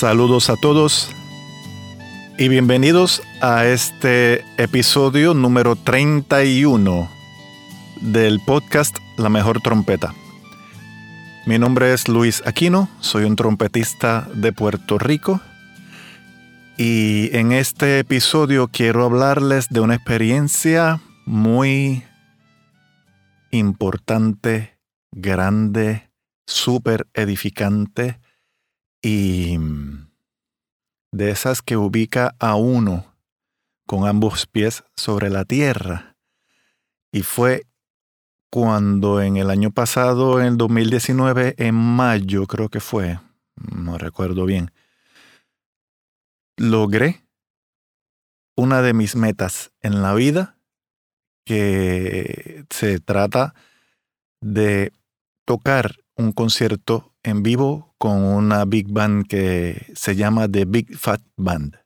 Saludos 0.00 0.48
a 0.48 0.56
todos 0.56 1.10
y 2.38 2.48
bienvenidos 2.48 3.22
a 3.42 3.66
este 3.66 4.42
episodio 4.56 5.34
número 5.34 5.76
31 5.76 7.10
del 8.00 8.40
podcast 8.46 8.96
La 9.18 9.28
Mejor 9.28 9.60
Trompeta. 9.60 10.14
Mi 11.44 11.58
nombre 11.58 11.92
es 11.92 12.08
Luis 12.08 12.42
Aquino, 12.46 12.88
soy 13.00 13.24
un 13.24 13.36
trompetista 13.36 14.26
de 14.32 14.54
Puerto 14.54 14.98
Rico 14.98 15.42
y 16.78 17.28
en 17.36 17.52
este 17.52 17.98
episodio 17.98 18.68
quiero 18.68 19.04
hablarles 19.04 19.68
de 19.68 19.80
una 19.80 19.96
experiencia 19.96 21.02
muy 21.26 22.04
importante, 23.50 24.78
grande, 25.12 26.10
súper 26.46 27.06
edificante 27.12 28.18
y 29.02 29.58
de 31.12 31.30
esas 31.30 31.62
que 31.62 31.76
ubica 31.76 32.34
a 32.38 32.54
uno 32.56 33.14
con 33.86 34.06
ambos 34.06 34.46
pies 34.46 34.84
sobre 34.96 35.30
la 35.30 35.44
tierra. 35.44 36.16
Y 37.12 37.22
fue 37.22 37.66
cuando 38.50 39.20
en 39.20 39.36
el 39.36 39.50
año 39.50 39.70
pasado, 39.70 40.40
en 40.40 40.56
2019, 40.58 41.54
en 41.58 41.74
mayo 41.74 42.46
creo 42.46 42.68
que 42.68 42.80
fue, 42.80 43.18
no 43.56 43.98
recuerdo 43.98 44.44
bien, 44.44 44.72
logré 46.56 47.24
una 48.56 48.82
de 48.82 48.92
mis 48.92 49.16
metas 49.16 49.72
en 49.80 50.02
la 50.02 50.14
vida, 50.14 50.56
que 51.44 52.64
se 52.70 53.00
trata 53.00 53.54
de 54.40 54.92
tocar 55.44 55.96
un 56.14 56.32
concierto 56.32 57.09
en 57.22 57.42
vivo 57.42 57.94
con 57.98 58.22
una 58.22 58.64
big 58.64 58.88
band 58.88 59.26
que 59.26 59.92
se 59.94 60.16
llama 60.16 60.48
The 60.48 60.64
Big 60.64 60.96
Fat 60.96 61.20
Band. 61.36 61.76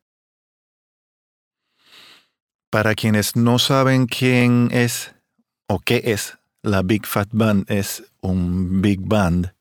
Para 2.71 2.95
quienes 2.95 3.37
no 3.37 3.59
saben 3.59 4.07
quién 4.07 4.69
es 4.73 5.15
o 5.69 5.79
qué 5.79 6.03
es 6.05 6.39
la 6.63 6.83
Big 6.83 7.07
Fat 7.07 7.29
Band, 7.33 7.71
es 7.71 8.05
un 8.21 8.81
big 8.81 9.01
band, 9.01 9.55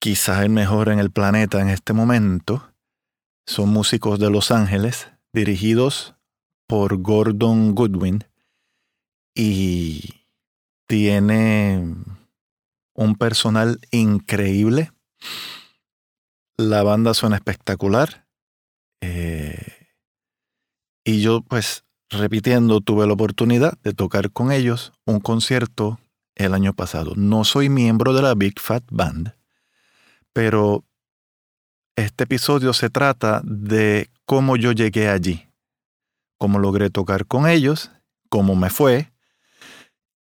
quizás 0.00 0.42
el 0.42 0.50
mejor 0.50 0.88
en 0.88 0.98
el 0.98 1.10
planeta 1.10 1.60
en 1.60 1.68
este 1.68 1.92
momento. 1.92 2.72
Son 3.46 3.68
músicos 3.68 4.18
de 4.18 4.30
Los 4.30 4.50
Ángeles, 4.50 5.08
dirigidos 5.32 6.14
por 6.66 6.96
Gordon 6.96 7.74
Goodwin, 7.74 8.24
y 9.34 10.24
tiene 10.88 11.94
un 12.96 13.14
personal 13.14 13.78
increíble. 13.90 14.92
La 16.56 16.82
banda 16.82 17.14
suena 17.14 17.36
espectacular. 17.36 18.26
Eh, 19.00 19.88
y 21.04 21.20
yo, 21.20 21.42
pues, 21.42 21.84
repitiendo, 22.10 22.80
tuve 22.80 23.06
la 23.06 23.12
oportunidad 23.12 23.78
de 23.82 23.92
tocar 23.92 24.32
con 24.32 24.50
ellos 24.50 24.92
un 25.04 25.20
concierto 25.20 26.00
el 26.34 26.54
año 26.54 26.72
pasado. 26.72 27.12
No 27.16 27.44
soy 27.44 27.68
miembro 27.68 28.12
de 28.12 28.22
la 28.22 28.34
Big 28.34 28.58
Fat 28.58 28.84
Band, 28.90 29.34
pero 30.32 30.84
este 31.96 32.24
episodio 32.24 32.72
se 32.72 32.90
trata 32.90 33.40
de 33.44 34.10
cómo 34.24 34.56
yo 34.56 34.72
llegué 34.72 35.08
allí, 35.08 35.48
cómo 36.38 36.58
logré 36.58 36.90
tocar 36.90 37.26
con 37.26 37.48
ellos, 37.48 37.90
cómo 38.28 38.54
me 38.54 38.70
fue 38.70 39.12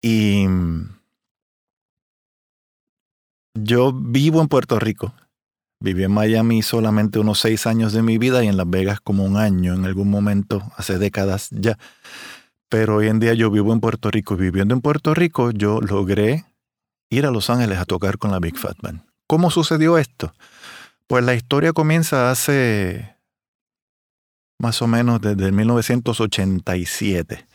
y 0.02 0.46
yo 3.56 3.94
vivo 3.94 4.42
en 4.42 4.48
Puerto 4.48 4.80
Rico. 4.80 5.14
Viví 5.80 6.04
en 6.04 6.12
Miami 6.12 6.62
solamente 6.62 7.20
unos 7.20 7.40
seis 7.40 7.68
años 7.68 7.94
de 7.94 8.02
mi 8.02 8.18
vida 8.18 8.44
y 8.44 8.48
en 8.48 8.58
Las 8.58 8.70
Vegas 8.70 9.00
como 9.02 9.24
un 9.24 9.38
año 9.38 9.74
en 9.74 9.86
algún 9.86 10.10
momento, 10.10 10.62
hace 10.78 10.98
décadas 10.98 11.50
ya. 11.52 11.78
Pero 12.70 12.98
hoy 12.98 13.08
en 13.08 13.20
día 13.20 13.34
yo 13.34 13.52
vivo 13.52 13.74
en 13.74 13.80
Puerto 13.80 14.12
Rico. 14.12 14.36
Viviendo 14.36 14.74
en 14.74 14.82
Puerto 14.82 15.14
Rico, 15.14 15.52
yo 15.52 15.82
logré 15.82 16.46
ir 17.10 17.26
a 17.26 17.32
Los 17.32 17.50
Ángeles 17.50 17.80
a 17.80 17.86
tocar 17.86 18.18
con 18.18 18.32
la 18.32 18.40
Big 18.40 18.58
Fat 18.58 18.78
Band. 18.82 19.02
¿Cómo 19.28 19.52
sucedió 19.52 19.98
esto? 19.98 20.34
Pues 21.08 21.24
la 21.24 21.36
historia 21.36 21.74
comienza 21.74 22.32
hace 22.32 23.16
más 24.60 24.82
o 24.82 24.88
menos 24.88 25.22
desde 25.22 25.52
1987. 25.52 27.46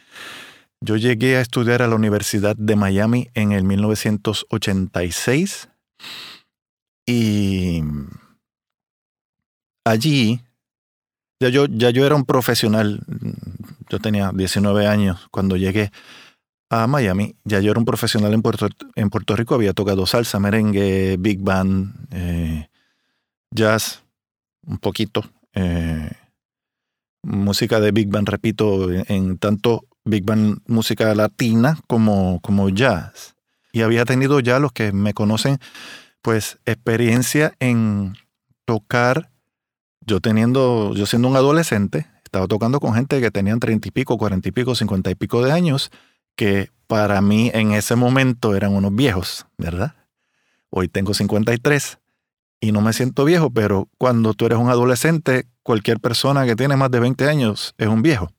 Yo 0.82 0.96
llegué 0.96 1.36
a 1.36 1.40
estudiar 1.40 1.82
a 1.82 1.88
la 1.88 1.96
Universidad 1.96 2.56
de 2.56 2.76
Miami 2.76 3.28
en 3.34 3.52
el 3.52 3.64
1986 3.64 5.69
y 7.06 7.82
allí 9.84 10.40
ya 11.40 11.48
yo, 11.48 11.66
ya 11.66 11.90
yo 11.90 12.04
era 12.04 12.14
un 12.14 12.26
profesional, 12.26 13.00
yo 13.88 13.98
tenía 13.98 14.30
19 14.34 14.86
años 14.86 15.26
cuando 15.30 15.56
llegué 15.56 15.90
a 16.68 16.86
Miami, 16.86 17.34
ya 17.44 17.60
yo 17.60 17.70
era 17.70 17.80
un 17.80 17.86
profesional 17.86 18.34
en 18.34 18.42
Puerto, 18.42 18.68
en 18.94 19.08
Puerto 19.08 19.34
Rico, 19.34 19.54
había 19.54 19.72
tocado 19.72 20.06
salsa, 20.06 20.38
merengue, 20.38 21.16
big 21.18 21.40
band, 21.40 21.92
eh, 22.12 22.68
jazz, 23.50 24.02
un 24.66 24.78
poquito, 24.78 25.24
eh, 25.54 26.10
música 27.22 27.80
de 27.80 27.90
big 27.90 28.08
band, 28.08 28.28
repito, 28.28 28.92
en, 28.92 29.38
tanto 29.38 29.86
big 30.04 30.24
band 30.24 30.60
música 30.66 31.14
latina 31.14 31.78
como, 31.86 32.40
como 32.40 32.68
jazz. 32.68 33.34
Y 33.72 33.82
había 33.82 34.04
tenido 34.04 34.40
ya 34.40 34.58
los 34.58 34.72
que 34.72 34.92
me 34.92 35.14
conocen 35.14 35.58
pues 36.22 36.58
experiencia 36.66 37.54
en 37.60 38.14
tocar, 38.64 39.30
yo 40.00 40.20
teniendo, 40.20 40.92
yo 40.94 41.06
siendo 41.06 41.28
un 41.28 41.36
adolescente, 41.36 42.06
estaba 42.24 42.46
tocando 42.46 42.80
con 42.80 42.94
gente 42.94 43.20
que 43.20 43.30
tenían 43.30 43.60
treinta 43.60 43.88
y 43.88 43.90
pico, 43.90 44.18
cuarenta 44.18 44.48
y 44.48 44.52
pico, 44.52 44.74
cincuenta 44.74 45.10
y 45.10 45.14
pico 45.14 45.42
de 45.42 45.52
años, 45.52 45.90
que 46.36 46.70
para 46.86 47.20
mí 47.20 47.50
en 47.54 47.72
ese 47.72 47.96
momento 47.96 48.54
eran 48.54 48.74
unos 48.74 48.94
viejos, 48.94 49.46
¿verdad? 49.58 49.94
Hoy 50.70 50.88
tengo 50.88 51.14
53 51.14 51.98
y 52.60 52.72
no 52.72 52.80
me 52.80 52.92
siento 52.92 53.24
viejo, 53.24 53.50
pero 53.50 53.88
cuando 53.98 54.34
tú 54.34 54.46
eres 54.46 54.58
un 54.58 54.68
adolescente, 54.68 55.48
cualquier 55.62 55.98
persona 55.98 56.46
que 56.46 56.56
tiene 56.56 56.76
más 56.76 56.90
de 56.90 57.00
20 57.00 57.28
años 57.28 57.74
es 57.78 57.88
un 57.88 58.02
viejo. 58.02 58.32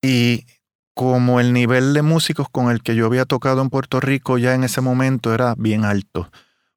Y 0.00 0.46
como 0.94 1.40
el 1.40 1.52
nivel 1.52 1.94
de 1.94 2.02
músicos 2.02 2.48
con 2.50 2.70
el 2.70 2.82
que 2.82 2.94
yo 2.94 3.06
había 3.06 3.24
tocado 3.24 3.62
en 3.62 3.70
Puerto 3.70 4.00
Rico 4.00 4.38
ya 4.38 4.54
en 4.54 4.64
ese 4.64 4.80
momento 4.80 5.32
era 5.32 5.54
bien 5.56 5.84
alto, 5.84 6.30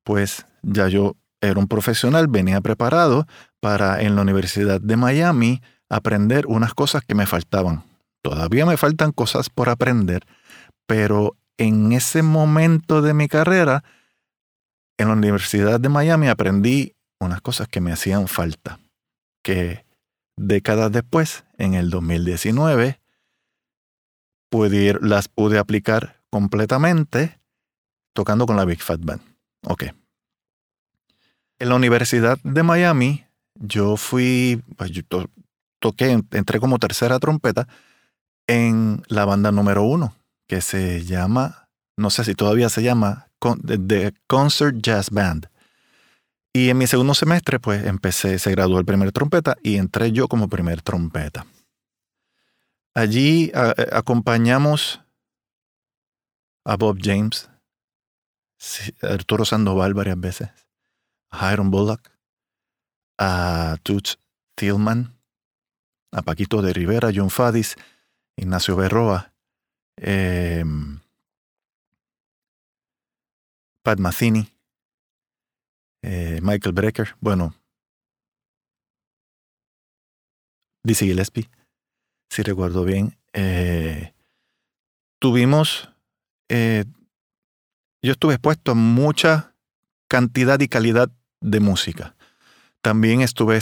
pues 0.03 0.46
ya 0.62 0.88
yo 0.88 1.16
era 1.42 1.59
un 1.59 1.68
profesional, 1.68 2.28
venía 2.28 2.62
preparado 2.62 3.28
para 3.59 4.02
en 4.02 4.16
la 4.16 4.22
Universidad 4.22 4.80
de 4.81 4.98
Miami 4.98 5.62
aprender 5.90 6.46
unas 6.48 6.74
cosas 6.74 7.04
que 7.04 7.16
me 7.16 7.25
faltaban. 7.25 7.84
Todavía 8.22 8.66
me 8.66 8.78
faltan 8.78 9.12
cosas 9.12 9.50
por 9.50 9.70
aprender, 9.70 10.25
pero 10.88 11.36
en 11.58 11.92
ese 11.92 12.24
momento 12.24 13.02
de 13.02 13.14
mi 13.14 13.28
carrera, 13.28 13.84
en 14.98 15.09
la 15.09 15.14
Universidad 15.14 15.80
de 15.80 15.90
Miami 15.90 16.28
aprendí 16.28 16.96
unas 17.20 17.42
cosas 17.42 17.68
que 17.68 17.81
me 17.81 17.92
hacían 17.92 18.28
falta, 18.28 18.80
que 19.44 19.86
décadas 20.38 20.92
después, 20.92 21.44
en 21.57 21.75
el 21.75 21.89
2019, 21.89 23.00
las 25.02 25.28
pude 25.28 25.57
aplicar 25.57 26.22
completamente 26.30 27.40
tocando 28.13 28.46
con 28.46 28.56
la 28.56 28.66
Big 28.66 28.81
Fat 28.81 29.02
Band. 29.04 29.22
Ok. 29.63 29.84
En 31.60 31.69
la 31.69 31.75
Universidad 31.75 32.38
de 32.44 32.63
Miami, 32.63 33.25
yo 33.56 33.98
fui, 33.98 34.62
pues 34.78 34.92
yo 34.92 35.02
toqué, 35.80 36.12
entré 36.31 36.60
como 36.60 36.80
tercera 36.80 37.19
trompeta 37.19 37.68
en 38.48 39.04
la 39.07 39.25
banda 39.25 39.52
número 39.52 39.84
uno, 39.84 40.16
que 40.48 40.62
se 40.62 41.04
llama, 41.06 41.69
no 41.98 42.10
sé 42.10 42.24
si 42.24 42.36
todavía 42.36 42.69
se 42.69 42.84
llama, 42.84 43.28
The 43.40 44.13
Concert 44.28 44.78
Jazz 44.81 45.10
Band. 45.10 45.48
Y 46.54 46.69
en 46.69 46.78
mi 46.78 46.88
segundo 46.88 47.13
semestre, 47.13 47.60
pues 47.60 47.86
empecé, 47.86 48.40
se 48.40 48.51
graduó 48.51 48.80
el 48.80 48.86
primer 48.86 49.12
trompeta 49.12 49.58
y 49.62 49.75
entré 49.75 50.12
yo 50.12 50.28
como 50.28 50.48
primer 50.48 50.81
trompeta. 50.81 51.46
Allí 52.97 53.51
acompañamos 53.92 55.01
a 56.63 56.77
Bob 56.77 56.97
James, 57.01 57.50
Arturo 59.01 59.44
Sandoval 59.44 59.94
varias 59.94 60.18
veces, 60.18 60.50
Hiram 61.30 61.71
Bullock, 61.71 62.09
a 63.19 63.75
Toots 63.83 64.18
Tillman, 64.56 65.13
a 66.13 66.21
Paquito 66.21 66.62
de 66.62 66.71
Rivera, 66.71 67.12
John 67.13 67.30
Fadis, 67.30 67.75
Ignacio 68.38 68.77
Berroa, 68.77 69.33
eh, 69.98 70.63
Pat 73.83 74.00
Matheny, 74.00 74.48
eh, 76.01 76.39
Michael 76.41 76.74
Brecker, 76.74 77.18
bueno, 77.19 77.53
Dizzy 80.81 81.07
Gillespie, 81.07 81.50
si 82.30 82.44
recuerdo 82.44 82.83
bien. 82.83 83.18
Eh, 83.33 84.13
tuvimos, 85.19 85.89
eh, 86.50 86.86
yo 88.01 88.12
estuve 88.12 88.36
expuesto 88.36 88.72
a 88.72 88.75
mucha 88.75 89.56
cantidad 90.07 90.60
y 90.60 90.68
calidad 90.68 91.10
de 91.42 91.60
música. 91.60 92.16
También 92.81 93.22
estuve, 93.22 93.60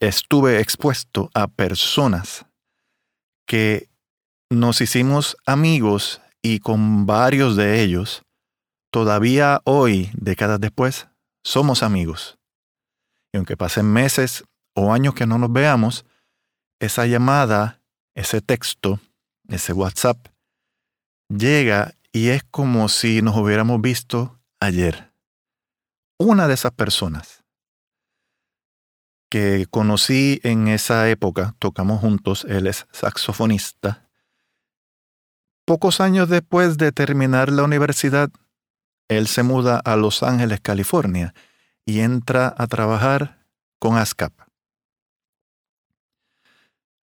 estuve 0.00 0.60
expuesto 0.60 1.30
a 1.34 1.48
personas 1.48 2.44
que 3.46 3.88
nos 4.50 4.80
hicimos 4.80 5.36
amigos 5.46 6.20
y 6.42 6.60
con 6.60 7.06
varios 7.06 7.56
de 7.56 7.82
ellos, 7.82 8.22
todavía 8.90 9.60
hoy, 9.64 10.10
décadas 10.14 10.60
después, 10.60 11.08
somos 11.42 11.82
amigos. 11.82 12.38
Y 13.32 13.38
aunque 13.38 13.56
pasen 13.56 13.86
meses 13.86 14.44
o 14.74 14.92
años 14.92 15.14
que 15.14 15.26
no 15.26 15.38
nos 15.38 15.52
veamos, 15.52 16.04
esa 16.80 17.06
llamada, 17.06 17.79
ese 18.20 18.42
texto, 18.42 19.00
ese 19.48 19.72
WhatsApp, 19.72 20.28
llega 21.28 21.94
y 22.12 22.28
es 22.28 22.42
como 22.44 22.88
si 22.88 23.22
nos 23.22 23.36
hubiéramos 23.36 23.80
visto 23.80 24.38
ayer. 24.60 25.12
Una 26.18 26.46
de 26.46 26.54
esas 26.54 26.72
personas 26.72 27.42
que 29.30 29.66
conocí 29.70 30.40
en 30.42 30.68
esa 30.68 31.08
época, 31.08 31.54
tocamos 31.58 32.00
juntos, 32.00 32.44
él 32.48 32.66
es 32.66 32.86
saxofonista. 32.92 34.08
Pocos 35.64 36.00
años 36.00 36.28
después 36.28 36.76
de 36.76 36.92
terminar 36.92 37.50
la 37.50 37.62
universidad, 37.62 38.30
él 39.08 39.28
se 39.28 39.42
muda 39.42 39.80
a 39.82 39.96
Los 39.96 40.22
Ángeles, 40.22 40.60
California, 40.60 41.32
y 41.86 42.00
entra 42.00 42.54
a 42.58 42.66
trabajar 42.66 43.46
con 43.78 43.96
ASCAP. 43.96 44.49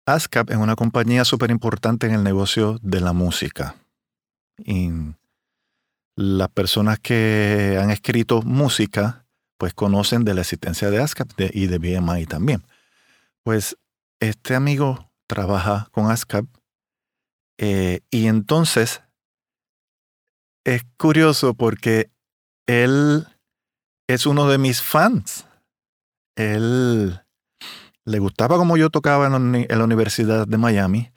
ASCAP 0.06 0.50
es 0.50 0.56
una 0.56 0.76
compañía 0.76 1.25
súper 1.25 1.50
importante 1.50 2.06
en 2.06 2.14
el 2.14 2.23
negocio 2.23 2.79
de 2.81 3.00
la 3.00 3.12
música. 3.12 3.75
Y 4.58 4.91
las 6.14 6.49
personas 6.50 7.00
que 7.00 7.79
han 7.82 7.91
escrito 7.91 8.41
música, 8.43 9.26
pues 9.58 9.75
conocen 9.75 10.25
de 10.25 10.35
la 10.35 10.43
existencia 10.43 10.91
de 10.91 11.03
ASCAP 11.03 11.31
y 11.53 11.67
de 11.67 11.79
BMI 11.79 12.26
también. 12.26 12.62
Pues 13.43 13.76
este 14.20 14.55
amigo 14.55 15.11
trabaja 15.26 15.88
con 15.91 16.11
ASCAP 16.11 16.47
eh, 17.58 18.00
y 18.11 18.29
entonces 18.29 19.03
es 20.64 20.85
curioso 20.97 21.55
porque 21.55 22.11
él 22.67 23.26
es 24.06 24.26
uno 24.26 24.49
de 24.49 24.58
mis 24.58 24.82
fans. 24.82 25.47
Él 26.37 27.25
le 28.06 28.19
gustaba 28.20 28.56
como 28.56 28.76
yo 28.76 28.88
tocaba 28.88 29.26
en 29.26 29.67
la 29.69 29.85
Universidad 29.85 30.47
de 30.47 30.56
Miami. 30.56 31.11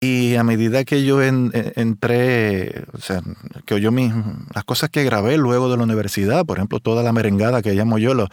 Y 0.00 0.36
a 0.36 0.44
medida 0.44 0.84
que 0.84 1.04
yo 1.04 1.20
entré, 1.20 2.84
o 2.92 2.98
sea, 2.98 3.20
que 3.66 3.74
oyó 3.74 3.90
mis, 3.90 4.12
las 4.54 4.62
cosas 4.62 4.90
que 4.90 5.02
grabé 5.02 5.36
luego 5.36 5.68
de 5.68 5.76
la 5.76 5.82
universidad, 5.82 6.46
por 6.46 6.58
ejemplo, 6.58 6.78
toda 6.78 7.02
la 7.02 7.12
merengada 7.12 7.62
que 7.62 7.74
llamo 7.74 7.98
yo, 7.98 8.14
los, 8.14 8.28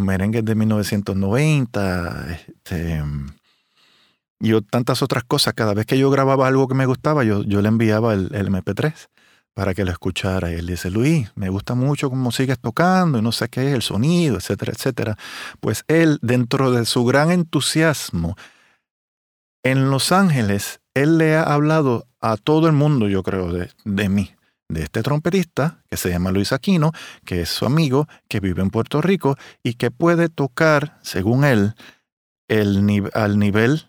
merengues 0.00 0.44
de 0.44 0.56
1990, 0.56 2.26
este, 2.32 3.04
y 4.40 4.60
tantas 4.62 5.00
otras 5.00 5.22
cosas, 5.22 5.54
cada 5.54 5.74
vez 5.74 5.86
que 5.86 5.96
yo 5.96 6.10
grababa 6.10 6.48
algo 6.48 6.66
que 6.66 6.74
me 6.74 6.86
gustaba, 6.86 7.22
yo, 7.22 7.44
yo 7.44 7.62
le 7.62 7.68
enviaba 7.68 8.12
el, 8.12 8.28
el 8.34 8.50
MP3 8.50 8.92
para 9.56 9.72
que 9.72 9.86
lo 9.86 9.90
escuchara. 9.90 10.52
Y 10.52 10.56
él 10.56 10.66
dice, 10.66 10.90
Luis, 10.90 11.32
me 11.34 11.48
gusta 11.48 11.74
mucho 11.74 12.10
cómo 12.10 12.30
sigues 12.30 12.58
tocando 12.58 13.18
y 13.18 13.22
no 13.22 13.32
sé 13.32 13.48
qué, 13.48 13.72
el 13.72 13.80
sonido, 13.80 14.36
etcétera, 14.36 14.72
etcétera. 14.76 15.16
Pues 15.60 15.82
él, 15.88 16.18
dentro 16.20 16.72
de 16.72 16.84
su 16.84 17.06
gran 17.06 17.30
entusiasmo, 17.30 18.36
en 19.62 19.88
Los 19.90 20.12
Ángeles, 20.12 20.80
él 20.92 21.16
le 21.16 21.36
ha 21.36 21.42
hablado 21.42 22.06
a 22.20 22.36
todo 22.36 22.66
el 22.66 22.74
mundo, 22.74 23.08
yo 23.08 23.22
creo, 23.22 23.50
de, 23.50 23.70
de 23.86 24.10
mí, 24.10 24.30
de 24.68 24.82
este 24.82 25.02
trompetista 25.02 25.82
que 25.88 25.96
se 25.96 26.10
llama 26.10 26.32
Luis 26.32 26.52
Aquino, 26.52 26.92
que 27.24 27.40
es 27.40 27.48
su 27.48 27.64
amigo, 27.64 28.06
que 28.28 28.40
vive 28.40 28.60
en 28.60 28.68
Puerto 28.68 29.00
Rico 29.00 29.36
y 29.62 29.74
que 29.74 29.90
puede 29.90 30.28
tocar, 30.28 30.98
según 31.00 31.44
él, 31.44 31.74
el, 32.48 33.10
al 33.14 33.38
nivel 33.38 33.88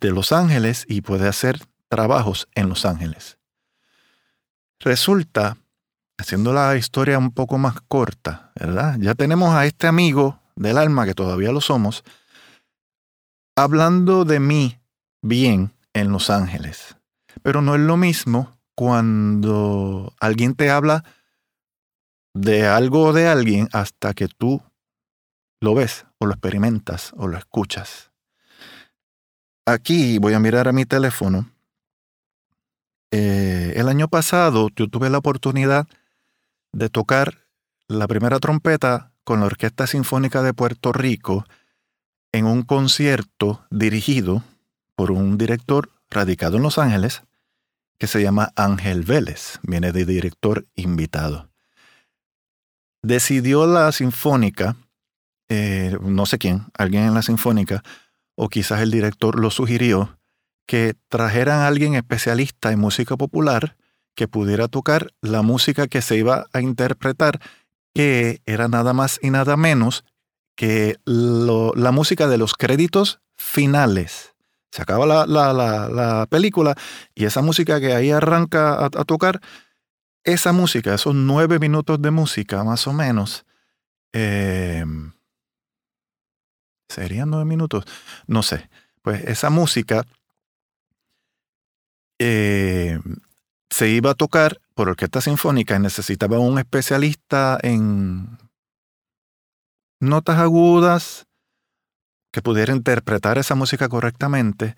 de 0.00 0.12
Los 0.12 0.30
Ángeles 0.30 0.84
y 0.88 1.00
puede 1.00 1.26
hacer 1.26 1.58
trabajos 1.88 2.46
en 2.54 2.68
Los 2.68 2.86
Ángeles. 2.86 3.41
Resulta, 4.82 5.58
haciendo 6.18 6.52
la 6.52 6.76
historia 6.76 7.16
un 7.16 7.30
poco 7.30 7.56
más 7.56 7.80
corta, 7.82 8.50
¿verdad? 8.58 8.96
Ya 8.98 9.14
tenemos 9.14 9.54
a 9.54 9.64
este 9.64 9.86
amigo 9.86 10.40
del 10.56 10.76
alma, 10.76 11.06
que 11.06 11.14
todavía 11.14 11.52
lo 11.52 11.60
somos, 11.60 12.02
hablando 13.56 14.24
de 14.24 14.40
mí 14.40 14.80
bien 15.22 15.72
en 15.94 16.10
Los 16.10 16.30
Ángeles. 16.30 16.96
Pero 17.42 17.62
no 17.62 17.76
es 17.76 17.80
lo 17.80 17.96
mismo 17.96 18.58
cuando 18.74 20.12
alguien 20.18 20.56
te 20.56 20.68
habla 20.68 21.04
de 22.34 22.66
algo 22.66 23.04
o 23.04 23.12
de 23.12 23.28
alguien 23.28 23.68
hasta 23.72 24.14
que 24.14 24.26
tú 24.26 24.62
lo 25.60 25.76
ves 25.76 26.06
o 26.18 26.26
lo 26.26 26.32
experimentas 26.32 27.12
o 27.16 27.28
lo 27.28 27.38
escuchas. 27.38 28.10
Aquí 29.64 30.18
voy 30.18 30.34
a 30.34 30.40
mirar 30.40 30.66
a 30.66 30.72
mi 30.72 30.86
teléfono 30.86 31.51
eh, 33.12 33.74
el 33.76 33.88
año 33.88 34.08
pasado 34.08 34.70
yo 34.74 34.88
tuve 34.88 35.10
la 35.10 35.18
oportunidad 35.18 35.86
de 36.72 36.88
tocar 36.88 37.46
la 37.86 38.08
primera 38.08 38.40
trompeta 38.40 39.12
con 39.22 39.40
la 39.40 39.46
Orquesta 39.46 39.86
Sinfónica 39.86 40.42
de 40.42 40.54
Puerto 40.54 40.92
Rico 40.92 41.44
en 42.32 42.46
un 42.46 42.62
concierto 42.62 43.66
dirigido 43.70 44.42
por 44.96 45.10
un 45.10 45.36
director 45.36 45.90
radicado 46.08 46.56
en 46.56 46.62
Los 46.62 46.78
Ángeles 46.78 47.22
que 47.98 48.06
se 48.06 48.22
llama 48.22 48.50
Ángel 48.56 49.02
Vélez, 49.02 49.60
viene 49.62 49.92
de 49.92 50.06
director 50.06 50.66
invitado. 50.74 51.50
Decidió 53.02 53.66
la 53.66 53.92
Sinfónica, 53.92 54.76
eh, 55.48 55.96
no 56.00 56.24
sé 56.24 56.38
quién, 56.38 56.64
alguien 56.76 57.04
en 57.04 57.14
la 57.14 57.22
Sinfónica, 57.22 57.82
o 58.34 58.48
quizás 58.48 58.80
el 58.80 58.90
director 58.90 59.38
lo 59.38 59.50
sugirió, 59.50 60.18
que 60.66 60.94
trajeran 61.08 61.60
a 61.60 61.66
alguien 61.66 61.94
especialista 61.94 62.72
en 62.72 62.78
música 62.78 63.16
popular 63.16 63.76
que 64.14 64.28
pudiera 64.28 64.68
tocar 64.68 65.12
la 65.20 65.42
música 65.42 65.86
que 65.86 66.02
se 66.02 66.16
iba 66.16 66.46
a 66.52 66.60
interpretar, 66.60 67.40
que 67.94 68.42
era 68.46 68.68
nada 68.68 68.92
más 68.92 69.18
y 69.22 69.30
nada 69.30 69.56
menos 69.56 70.04
que 70.54 70.96
la 71.04 71.92
música 71.92 72.28
de 72.28 72.38
los 72.38 72.54
créditos 72.54 73.20
finales. 73.36 74.34
Se 74.70 74.82
acaba 74.82 75.06
la, 75.06 76.26
película 76.30 76.74
y 77.14 77.24
esa 77.24 77.42
música 77.42 77.80
que 77.80 77.94
ahí 77.94 78.10
arranca 78.10 78.84
a, 78.84 78.90
tocar, 78.90 79.40
esa 80.24 80.52
música, 80.52 80.94
esos 80.94 81.14
nueve 81.14 81.58
minutos 81.58 82.00
de 82.00 82.10
música 82.10 82.64
más 82.64 82.86
o 82.86 82.92
menos, 82.92 83.44
eh, 84.12 84.84
¿serían 86.88 87.30
nueve 87.30 87.44
minutos? 87.44 87.84
No 88.26 88.42
sé. 88.42 88.70
Pues 89.02 89.24
esa 89.24 89.50
música 89.50 90.06
eh, 92.24 93.00
se 93.68 93.88
iba 93.88 94.12
a 94.12 94.14
tocar 94.14 94.60
por 94.74 94.88
orquesta 94.88 95.20
sinfónica 95.20 95.74
y 95.74 95.80
necesitaba 95.80 96.38
un 96.38 96.56
especialista 96.58 97.58
en 97.60 98.38
notas 99.98 100.38
agudas 100.38 101.26
que 102.30 102.42
pudiera 102.42 102.72
interpretar 102.72 103.38
esa 103.38 103.56
música 103.56 103.88
correctamente, 103.88 104.76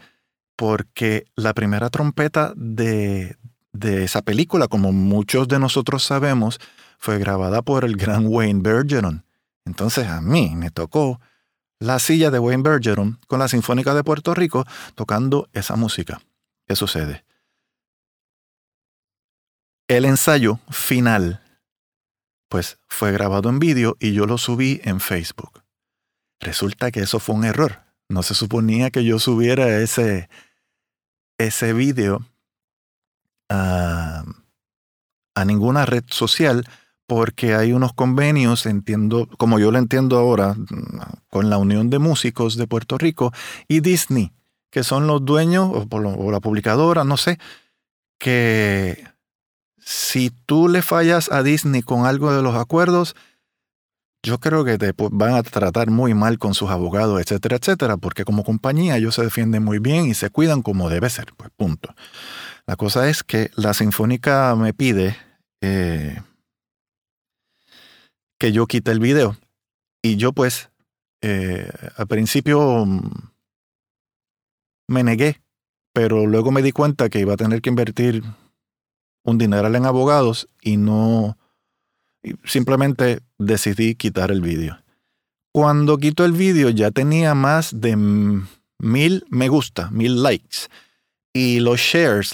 porque 0.57 1.27
la 1.37 1.53
primera 1.53 1.91
trompeta 1.91 2.55
de, 2.57 3.37
de 3.73 4.05
esa 4.05 4.23
película, 4.23 4.67
como 4.67 4.93
muchos 4.93 5.47
de 5.47 5.59
nosotros 5.59 6.03
sabemos, 6.03 6.59
fue 6.99 7.19
grabada 7.19 7.61
por 7.61 7.85
el 7.85 7.97
gran 7.97 8.27
Wayne 8.27 8.63
Bergeron. 8.63 9.27
Entonces 9.67 10.09
a 10.09 10.23
mí 10.23 10.55
me 10.57 10.71
tocó 10.71 11.21
la 11.79 11.99
silla 11.99 12.31
de 12.31 12.39
Wayne 12.39 12.63
Bergeron 12.63 13.19
con 13.27 13.39
la 13.39 13.49
Sinfónica 13.49 13.93
de 13.93 14.03
Puerto 14.03 14.35
Rico 14.35 14.65
tocando 14.95 15.49
esa 15.53 15.77
música. 15.77 16.23
¿Qué 16.67 16.75
sucede? 16.75 17.25
El 19.89 20.05
ensayo 20.05 20.61
final, 20.71 21.43
pues 22.49 22.79
fue 22.87 23.13
grabado 23.13 23.49
en 23.49 23.59
vídeo 23.59 23.97
y 24.01 24.13
yo 24.13 24.27
lo 24.27 24.39
subí 24.39 24.81
en 24.85 25.01
Facebook. 25.01 25.63
Resulta 26.41 26.91
que 26.91 27.01
eso 27.01 27.21
fue 27.21 27.35
un 27.35 27.45
error. 27.45 27.83
No 28.09 28.23
se 28.23 28.35
suponía 28.35 28.91
que 28.91 29.05
yo 29.05 29.19
subiera 29.19 29.79
ese, 29.79 30.29
ese 31.39 31.73
vídeo 31.73 32.27
a, 33.49 34.25
a 35.35 35.45
ninguna 35.45 35.87
red 35.87 36.05
social 36.09 36.67
porque 37.07 37.55
hay 37.55 37.73
unos 37.73 37.93
convenios, 37.93 38.67
entiendo, 38.67 39.29
como 39.37 39.59
yo 39.59 39.71
lo 39.71 39.79
entiendo 39.79 40.17
ahora, 40.19 40.57
con 41.29 41.51
la 41.51 41.59
Unión 41.59 41.91
de 41.91 41.99
Músicos 41.99 42.57
de 42.57 42.67
Puerto 42.67 42.97
Rico 42.97 43.33
y 43.69 43.81
Disney, 43.81 44.33
que 44.71 44.83
son 44.83 45.07
los 45.07 45.25
dueños, 45.25 45.71
o, 45.71 46.31
la 46.31 46.41
publicadora, 46.41 47.05
no 47.05 47.17
sé, 47.17 47.39
que 48.19 49.05
si 49.85 50.31
tú 50.31 50.69
le 50.69 50.81
fallas 50.81 51.31
a 51.31 51.43
Disney 51.43 51.83
con 51.83 52.07
algo 52.07 52.33
de 52.33 52.43
los 52.43 52.55
acuerdos, 52.55 53.15
yo 54.23 54.41
creo 54.41 54.65
que 54.65 54.79
te 54.79 54.95
van 54.97 55.35
a 55.35 55.43
tratar 55.43 55.91
muy 55.91 56.15
mal 56.15 56.39
con 56.39 56.55
sus 56.55 56.71
abogados, 56.71 57.21
etcétera, 57.21 57.57
etcétera, 57.57 57.99
porque 57.99 58.25
como 58.25 58.45
compañía 58.45 58.97
ellos 58.97 59.15
se 59.15 59.23
defienden 59.23 59.63
muy 59.63 59.79
bien 59.79 60.07
y 60.07 60.15
se 60.15 60.31
cuidan 60.31 60.63
como 60.63 60.89
debe 60.89 61.11
ser, 61.11 61.27
pues 61.37 61.51
punto. 61.55 61.95
La 62.67 62.77
cosa 62.77 63.11
es 63.11 63.23
que 63.23 63.51
la 63.57 63.75
Sinfónica 63.75 64.57
me 64.57 64.73
pide 64.73 65.19
eh, 65.61 66.23
que 68.39 68.53
yo 68.53 68.67
quite 68.67 68.91
el 68.91 69.01
video. 69.01 69.37
Y 70.03 70.17
yo 70.17 70.33
pues, 70.33 70.71
eh, 71.21 71.71
al 71.97 72.07
principio 72.07 72.87
mm, 72.87 73.11
me 74.89 75.03
negué, 75.03 75.43
pero 75.93 76.27
luego 76.27 76.51
me 76.51 76.63
di 76.63 76.73
cuenta 76.73 77.11
que 77.11 77.21
iba 77.21 77.35
a 77.35 77.39
tener 77.39 77.61
que 77.61 77.69
invertir 77.69 78.23
un 79.25 79.39
dineral 79.39 79.75
en 79.75 79.87
abogados 79.87 80.49
y 80.63 80.77
no, 80.77 81.37
simplemente 82.45 83.21
decidí 83.39 83.95
quitar 83.95 84.31
el 84.31 84.41
vídeo. 84.41 84.79
Cuando 85.53 85.99
quito 85.99 86.25
el 86.25 86.33
vídeo 86.33 86.71
ya 86.71 86.91
tenía 86.91 87.35
más 87.35 87.81
de 87.81 87.97
mil 87.97 89.25
me 89.31 89.49
gusta, 89.49 89.91
mil 89.91 90.23
likes. 90.23 90.69
Y 91.33 91.59
los 91.59 91.81
shares 91.81 92.33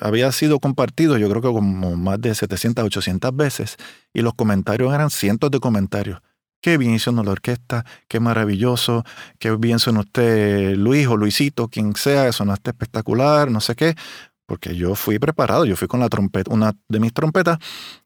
había 0.00 0.32
sido 0.32 0.58
compartido 0.58 1.16
yo 1.16 1.28
creo 1.28 1.42
que 1.42 1.48
como 1.48 1.96
más 1.96 2.20
de 2.20 2.34
700, 2.34 2.84
800 2.84 3.36
veces. 3.36 3.76
Y 4.12 4.22
los 4.22 4.34
comentarios 4.34 4.92
eran 4.92 5.10
cientos 5.10 5.50
de 5.50 5.60
comentarios. 5.60 6.20
Qué 6.60 6.78
bien 6.78 6.94
hizo 6.94 7.10
la 7.10 7.30
orquesta, 7.30 7.84
qué 8.06 8.20
maravilloso, 8.20 9.04
qué 9.40 9.50
bien 9.56 9.80
sonó 9.80 10.00
usted 10.00 10.76
Luis 10.76 11.08
o 11.08 11.16
Luisito, 11.16 11.66
quien 11.68 11.94
sea, 11.96 12.30
sonaste 12.30 12.70
espectacular, 12.70 13.50
no 13.50 13.60
sé 13.60 13.74
qué. 13.74 13.96
Porque 14.52 14.76
yo 14.76 14.94
fui 14.96 15.18
preparado, 15.18 15.64
yo 15.64 15.76
fui 15.76 15.88
con 15.88 16.00
la 16.00 16.10
trompeta, 16.10 16.52
una 16.52 16.74
de 16.86 17.00
mis 17.00 17.14
trompetas, 17.14 17.56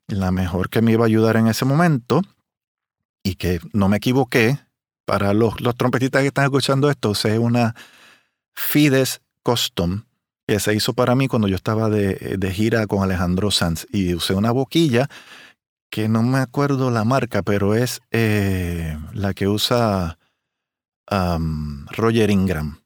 la 0.06 0.30
mejor 0.30 0.70
que 0.70 0.80
me 0.80 0.92
iba 0.92 1.02
a 1.02 1.08
ayudar 1.08 1.36
en 1.36 1.48
ese 1.48 1.64
momento, 1.64 2.22
y 3.24 3.34
que 3.34 3.58
no 3.72 3.88
me 3.88 3.96
equivoqué. 3.96 4.60
Para 5.04 5.34
los, 5.34 5.60
los 5.60 5.74
trompetistas 5.74 6.22
que 6.22 6.28
están 6.28 6.44
escuchando 6.44 6.88
esto, 6.88 7.10
usé 7.10 7.40
una 7.40 7.74
Fides 8.54 9.22
Custom 9.42 10.04
que 10.46 10.60
se 10.60 10.72
hizo 10.72 10.94
para 10.94 11.16
mí 11.16 11.26
cuando 11.26 11.48
yo 11.48 11.56
estaba 11.56 11.90
de, 11.90 12.52
gira 12.52 12.86
con 12.86 13.02
Alejandro 13.02 13.50
Sanz 13.50 13.84
y 13.90 14.14
usé 14.14 14.34
una 14.34 14.52
boquilla 14.52 15.08
que 15.90 16.08
no 16.08 16.22
me 16.22 16.38
acuerdo 16.38 16.92
la 16.92 17.02
marca, 17.02 17.42
pero 17.42 17.74
es 17.74 18.02
eh, 18.12 18.96
la 19.14 19.34
que 19.34 19.48
usa 19.48 20.16
Roger 21.08 22.30
Ingram. 22.30 22.85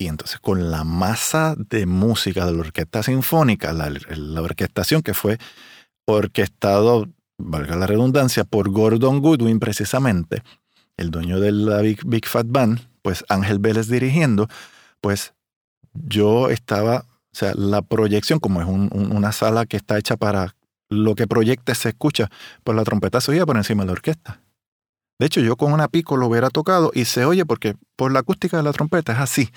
Y 0.00 0.06
entonces 0.06 0.40
con 0.40 0.70
la 0.70 0.82
masa 0.82 1.54
de 1.58 1.84
música 1.84 2.46
de 2.46 2.52
la 2.52 2.60
Orquesta 2.60 3.02
Sinfónica, 3.02 3.74
la, 3.74 4.40
orquestación 4.40 5.02
que 5.02 5.12
fue 5.12 5.36
orquestado, 6.06 7.06
valga 7.36 7.76
la 7.76 7.86
redundancia, 7.86 8.44
por 8.44 8.70
Gordon 8.70 9.20
Goodwin 9.20 9.60
precisamente, 9.60 10.42
el 10.96 11.10
dueño 11.10 11.38
de 11.38 11.52
la 11.52 11.82
Big, 11.82 12.00
Big 12.06 12.24
Fat 12.26 12.46
Band, 12.48 12.80
pues 13.02 13.26
Ángel 13.28 13.58
Vélez 13.58 13.88
dirigiendo, 13.88 14.48
pues 15.02 15.34
yo 15.92 16.48
estaba, 16.48 17.00
o 17.00 17.34
sea, 17.34 17.52
la 17.54 17.82
proyección, 17.82 18.38
como 18.38 18.62
es 18.62 18.66
una 18.66 19.32
sala 19.32 19.66
que 19.66 19.76
está 19.76 19.98
hecha 19.98 20.16
para 20.16 20.56
lo 20.88 21.14
que 21.14 21.26
proyecte 21.26 21.74
se 21.74 21.90
escucha, 21.90 22.30
pues 22.64 22.74
la 22.74 22.84
trompeta 22.84 23.20
se 23.20 23.32
oía 23.32 23.44
por 23.44 23.58
encima 23.58 23.82
de 23.82 23.88
la 23.88 23.92
orquesta. 23.92 24.40
De 25.20 25.26
hecho, 25.26 25.42
yo 25.42 25.56
con 25.56 25.74
una 25.74 25.88
pico 25.88 26.16
lo 26.16 26.28
hubiera 26.28 26.48
tocado 26.48 26.92
y 26.94 27.04
se 27.04 27.26
oye 27.26 27.44
porque 27.44 27.76
por 27.94 28.10
la 28.10 28.20
acústica 28.20 28.56
de 28.56 28.62
la 28.62 28.72
trompeta 28.72 29.12
es 29.12 29.18
así. 29.18 29.50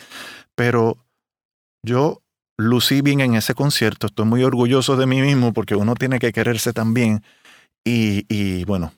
Pero 0.55 0.98
yo 1.86 2.22
lucí 2.58 3.01
bien 3.01 3.22
en 3.22 3.36
ese 3.36 3.55
concierto, 3.55 4.08
estoy 4.08 4.25
muy 4.25 4.43
orgulloso 4.43 4.98
de 4.98 5.05
mí 5.05 5.22
mismo 5.22 5.53
porque 5.53 5.75
uno 5.75 5.96
tiene 5.96 6.20
que 6.20 6.34
quererse 6.34 6.74
también. 6.74 7.24
Y, 7.86 8.25
y 8.27 8.65
bueno, 8.65 8.91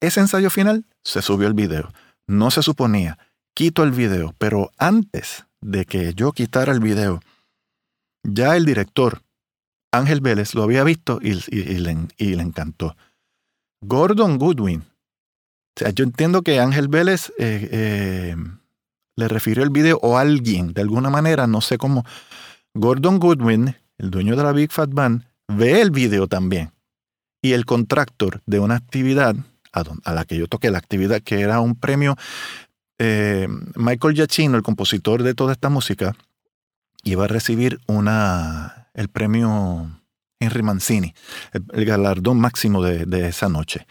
ese 0.00 0.20
ensayo 0.20 0.48
final 0.48 0.86
se 1.04 1.20
subió 1.20 1.46
el 1.46 1.54
video. 1.54 1.92
No 2.26 2.50
se 2.50 2.62
suponía. 2.62 3.18
Quito 3.54 3.82
el 3.82 3.92
video, 3.92 4.34
pero 4.38 4.70
antes 4.78 5.44
de 5.60 5.84
que 5.84 6.14
yo 6.14 6.32
quitara 6.32 6.72
el 6.72 6.80
video, 6.80 7.20
ya 8.22 8.56
el 8.56 8.64
director, 8.64 9.20
Ángel 9.92 10.22
Vélez, 10.22 10.54
lo 10.54 10.62
había 10.62 10.82
visto 10.82 11.18
y, 11.20 11.34
le, 11.34 12.40
encantó. 12.40 12.96
Gordon 13.82 14.38
Goodwin. 14.38 14.84
Yo 15.94 16.04
entiendo 16.04 16.42
que 16.42 16.60
Ángel 16.60 16.88
Vélez 16.88 17.30
eh, 17.38 17.68
eh, 17.70 18.36
le 19.16 19.28
refirió 19.28 19.62
el 19.62 19.70
video 19.70 19.98
o 20.02 20.18
alguien, 20.18 20.72
de 20.72 20.82
alguna 20.82 21.10
manera, 21.10 21.46
no 21.46 21.60
sé 21.60 21.78
cómo. 21.78 22.04
Gordon 22.74 23.18
Goodwin, 23.18 23.74
el 23.98 24.10
dueño 24.10 24.36
de 24.36 24.42
la 24.42 24.52
Big 24.52 24.72
Fat 24.72 24.90
Band, 24.92 25.24
ve 25.48 25.80
el 25.80 25.90
video 25.90 26.26
también. 26.26 26.72
Y 27.42 27.52
el 27.52 27.64
contractor 27.64 28.42
de 28.46 28.60
una 28.60 28.76
actividad 28.76 29.36
a, 29.72 30.12
la 30.12 30.24
que 30.24 30.36
yo 30.36 30.46
toqué, 30.46 30.70
la 30.70 30.78
actividad 30.78 31.22
que 31.22 31.40
era 31.40 31.60
un 31.60 31.74
premio 31.76 32.16
eh, 32.98 33.46
Michael 33.76 34.14
Giacchino, 34.14 34.56
el 34.56 34.62
compositor 34.62 35.22
de 35.22 35.34
toda 35.34 35.52
esta 35.52 35.68
música, 35.68 36.16
iba 37.04 37.24
a 37.24 37.28
recibir 37.28 37.78
una, 37.86 38.88
el 38.94 39.08
premio 39.08 39.88
Henry 40.40 40.62
Mancini, 40.62 41.14
el, 41.52 41.84
galardón 41.84 42.40
máximo 42.40 42.82
de, 42.82 43.28
esa 43.28 43.48
noche. 43.48 43.86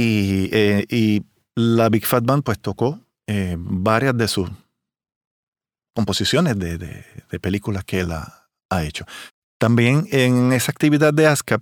Eh, 0.00 0.86
y, 0.88 1.22
la 1.56 1.90
Big 1.90 2.06
Fat 2.06 2.24
Band 2.24 2.42
pues 2.42 2.58
tocó 2.58 3.00
eh, 3.26 3.56
varias 3.58 4.16
de 4.16 4.28
sus 4.28 4.48
composiciones 5.94 6.58
de, 6.58 6.78
de, 6.78 7.40
películas 7.40 7.84
que 7.84 8.00
él 8.00 8.12
ha, 8.12 8.84
hecho. 8.84 9.04
También 9.58 10.06
en 10.10 10.52
esa 10.52 10.70
actividad 10.70 11.12
de 11.12 11.26
ASCAP, 11.26 11.60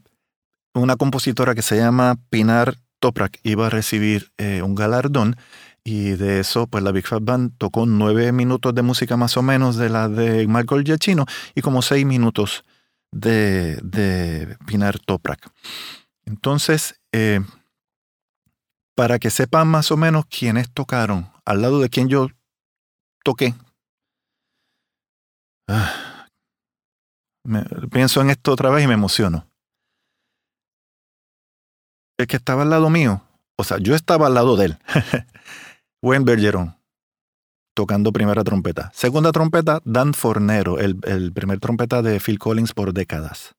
una 0.75 0.95
compositora 0.97 1.55
que 1.55 1.63
se 1.63 1.79
llama 1.79 2.17
Pinar 2.31 2.77
Toprak 3.01 3.41
iba 3.43 3.67
a 3.67 3.71
recibir 3.71 4.31
un 4.39 4.75
galardón 4.75 5.37
y 5.83 6.11
de 6.11 6.41
eso, 6.41 6.67
pues 6.67 6.85
la 6.85 6.93
Big 6.93 7.07
Fat 7.07 7.25
Band 7.25 7.53
tocó 7.57 7.87
nueve 7.87 8.31
minutos 8.31 8.75
de 8.75 8.83
música 8.83 9.17
más 9.17 9.37
o 9.39 9.43
menos 9.43 9.77
de 9.77 9.89
la 9.89 10.09
de 10.09 10.47
Michael 10.47 10.85
Giacchino 10.85 11.25
y 11.55 11.63
como 11.63 11.81
seis 11.81 12.05
minutos 12.05 12.63
de, 13.11 13.77
de 13.83 14.59
Pinar 14.67 14.99
Toprak. 14.99 15.51
Entonces, 16.27 17.01
eh, 17.13 17.41
para 18.99 19.21
que 19.21 19.31
sepan 19.31 19.69
más 19.69 19.93
o 19.93 19.97
menos 19.97 20.25
quiénes 20.27 20.73
tocaron, 20.73 21.31
al 21.45 21.63
lado 21.63 21.79
de 21.79 21.89
quien 21.89 22.09
yo 22.09 22.27
toqué. 23.23 23.55
Ah, 25.69 26.27
pienso 27.93 28.21
en 28.21 28.31
esto 28.31 28.51
otra 28.51 28.71
vez 28.71 28.83
y 28.83 28.89
me 28.89 28.95
emociono. 28.95 29.47
El 32.19 32.27
que 32.27 32.39
estaba 32.39 32.63
al 32.63 32.71
lado 32.71 32.91
mío, 32.91 33.23
o 33.57 33.63
sea, 33.63 33.79
yo 33.79 33.95
estaba 33.95 34.27
al 34.27 34.35
lado 34.35 34.57
de 34.57 34.65
él. 34.65 34.79
Wayne 36.03 36.25
Bergeron, 36.25 36.77
tocando 37.77 38.13
primera 38.13 38.43
trompeta. 38.43 38.91
Segunda 38.93 39.31
trompeta, 39.31 39.81
Dan 39.85 40.13
Fornero, 40.13 40.81
el, 40.81 41.33
primer 41.33 41.61
trompeta 41.61 42.03
de 42.03 42.19
Phil 42.19 42.41
Collins 42.41 42.75
por 42.75 42.93
décadas. 42.93 43.55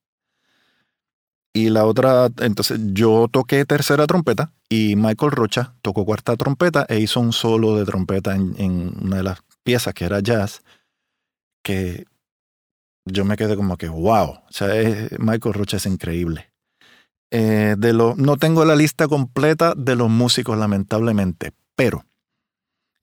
Y 1.52 1.70
la 1.70 1.84
otra, 1.84 2.28
entonces 2.38 2.78
yo 2.92 3.26
toqué 3.30 3.64
tercera 3.64 4.06
trompeta 4.06 4.52
y 4.68 4.94
Michael 4.94 5.32
Rocha 5.32 5.74
tocó 5.82 6.04
cuarta 6.04 6.36
trompeta 6.36 6.86
e 6.88 7.00
hizo 7.00 7.18
un 7.18 7.32
solo 7.32 7.76
de 7.76 7.84
trompeta 7.84 8.36
en, 8.36 8.94
una 9.02 9.16
de 9.16 9.22
las 9.24 9.40
piezas 9.64 9.92
que 9.92 10.04
era 10.04 10.20
jazz, 10.20 10.62
que 11.64 12.06
yo 13.04 13.24
me 13.24 13.36
quedé 13.36 13.56
como 13.56 13.76
que, 13.76 13.88
wow, 13.88 14.28
o 14.28 14.52
sea, 14.52 14.68
Michael 15.18 15.54
Rocha 15.54 15.78
es 15.78 15.86
increíble. 15.86 16.52
Eh, 17.32 17.74
de 17.78 17.92
lo, 17.92 18.14
no 18.16 18.36
tengo 18.36 18.64
la 18.64 18.76
lista 18.76 19.08
completa 19.08 19.74
de 19.76 19.96
los 19.96 20.08
músicos, 20.08 20.56
lamentablemente, 20.56 21.52
pero 21.76 22.04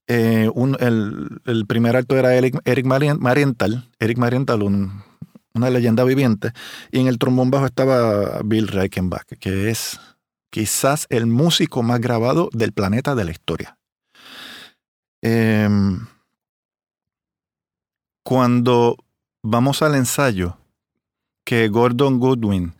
eh, 0.07 0.49
el, 0.79 1.65
primer 1.67 1.97
acto 1.97 2.17
era 2.17 2.33
Eric, 2.35 2.85
Marienthal, 2.85 3.89
Eric 3.99 4.17
Marienthal, 4.17 4.63
una 5.57 5.69
leyenda 5.69 6.03
viviente, 6.03 6.53
y 6.91 6.99
en 6.99 7.07
el 7.07 7.17
trombón 7.17 7.51
bajo 7.51 7.65
estaba 7.65 8.41
Bill 8.43 8.67
Reichenbach, 8.67 9.27
que 9.39 9.69
es 9.69 9.99
quizás 10.49 11.07
el 11.09 11.25
músico 11.27 11.83
más 11.83 11.99
grabado 11.99 12.49
del 12.53 12.71
planeta 12.71 13.15
de 13.15 13.25
la 13.25 13.31
historia. 13.31 13.77
Em, 15.21 16.07
cuando 18.23 18.97
vamos 19.43 19.81
al 19.81 19.95
ensayo, 19.95 20.57
que 21.43 21.69
Gordon 21.69 22.19
Goodwin 22.19 22.73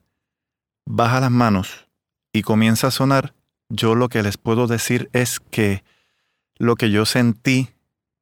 baja 0.86 1.22
las 1.22 1.32
manos 1.32 1.88
y 2.34 2.42
comienza 2.42 2.88
a 2.88 2.92
sonar, 2.92 3.34
yo 3.70 3.96
lo 3.96 4.10
que 4.10 4.24
les 4.24 4.38
puedo 4.38 4.68
decir 4.68 5.10
es 5.14 5.40
que 5.40 5.84
lo 6.58 6.76
que 6.76 6.92
yo 6.92 7.06
sentí 7.06 7.70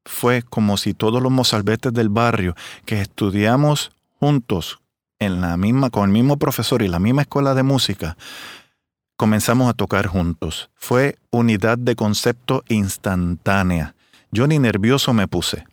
fue 0.05 0.43
como 0.43 0.77
si 0.77 0.93
todos 0.93 1.21
los 1.21 1.31
mozalbetes 1.31 1.93
del 1.93 2.09
barrio 2.09 2.55
que 2.85 3.01
estudiamos 3.01 3.91
juntos 4.19 4.79
en 5.19 5.41
la 5.41 5.57
misma, 5.57 5.89
con 5.89 6.05
el 6.05 6.11
mismo 6.11 6.37
profesor 6.37 6.81
y 6.81 6.87
la 6.87 6.99
misma 6.99 7.23
escuela 7.23 7.53
de 7.53 7.63
música, 7.63 8.17
comenzamos 9.17 9.69
a 9.69 9.73
tocar 9.73 10.07
juntos. 10.07 10.69
Fue 10.75 11.17
unidad 11.31 11.77
de 11.77 11.95
concepto 11.95 12.63
instantánea. 12.67 13.95
Yo 14.31 14.47
ni 14.47 14.59
nervioso 14.59 15.13
me 15.13 15.27
puse. 15.27 15.65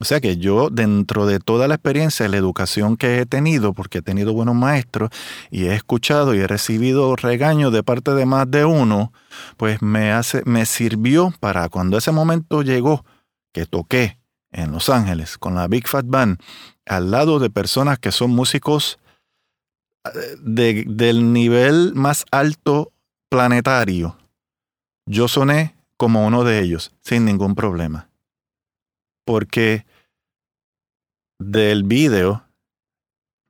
O 0.00 0.04
sea 0.04 0.20
que 0.20 0.36
yo, 0.36 0.68
dentro 0.68 1.26
de 1.26 1.38
toda 1.38 1.68
la 1.68 1.76
experiencia, 1.76 2.28
la 2.28 2.36
educación 2.36 2.96
que 2.96 3.20
he 3.20 3.26
tenido, 3.26 3.72
porque 3.72 3.98
he 3.98 4.02
tenido 4.02 4.32
buenos 4.32 4.56
maestros 4.56 5.10
y 5.48 5.66
he 5.66 5.76
escuchado 5.76 6.34
y 6.34 6.40
he 6.40 6.48
recibido 6.48 7.14
regaños 7.14 7.72
de 7.72 7.84
parte 7.84 8.10
de 8.12 8.26
más 8.26 8.50
de 8.50 8.64
uno, 8.64 9.12
pues 9.56 9.80
me, 9.80 10.10
hace, 10.10 10.42
me 10.44 10.66
sirvió 10.66 11.32
para 11.38 11.68
cuando 11.68 11.98
ese 11.98 12.10
momento 12.10 12.62
llegó, 12.62 13.04
que 13.52 13.64
toqué 13.64 14.18
en 14.52 14.70
Los 14.70 14.88
Ángeles 14.88 15.38
con 15.38 15.54
la 15.54 15.66
Big 15.66 15.88
Fat 15.88 16.06
Band, 16.06 16.40
al 16.86 17.10
lado 17.10 17.38
de 17.38 17.50
personas 17.50 17.98
que 17.98 18.12
son 18.12 18.30
músicos 18.30 18.98
eh, 20.04 20.10
de, 20.40 20.84
del 20.86 21.32
nivel 21.32 21.94
más 21.94 22.24
alto 22.30 22.92
planetario. 23.28 24.16
Yo 25.06 25.26
soné 25.26 25.74
como 25.96 26.26
uno 26.26 26.44
de 26.44 26.60
ellos, 26.60 26.92
sin 27.00 27.24
ningún 27.24 27.54
problema. 27.54 28.08
Porque 29.24 29.86
del 31.38 31.84
video 31.84 32.44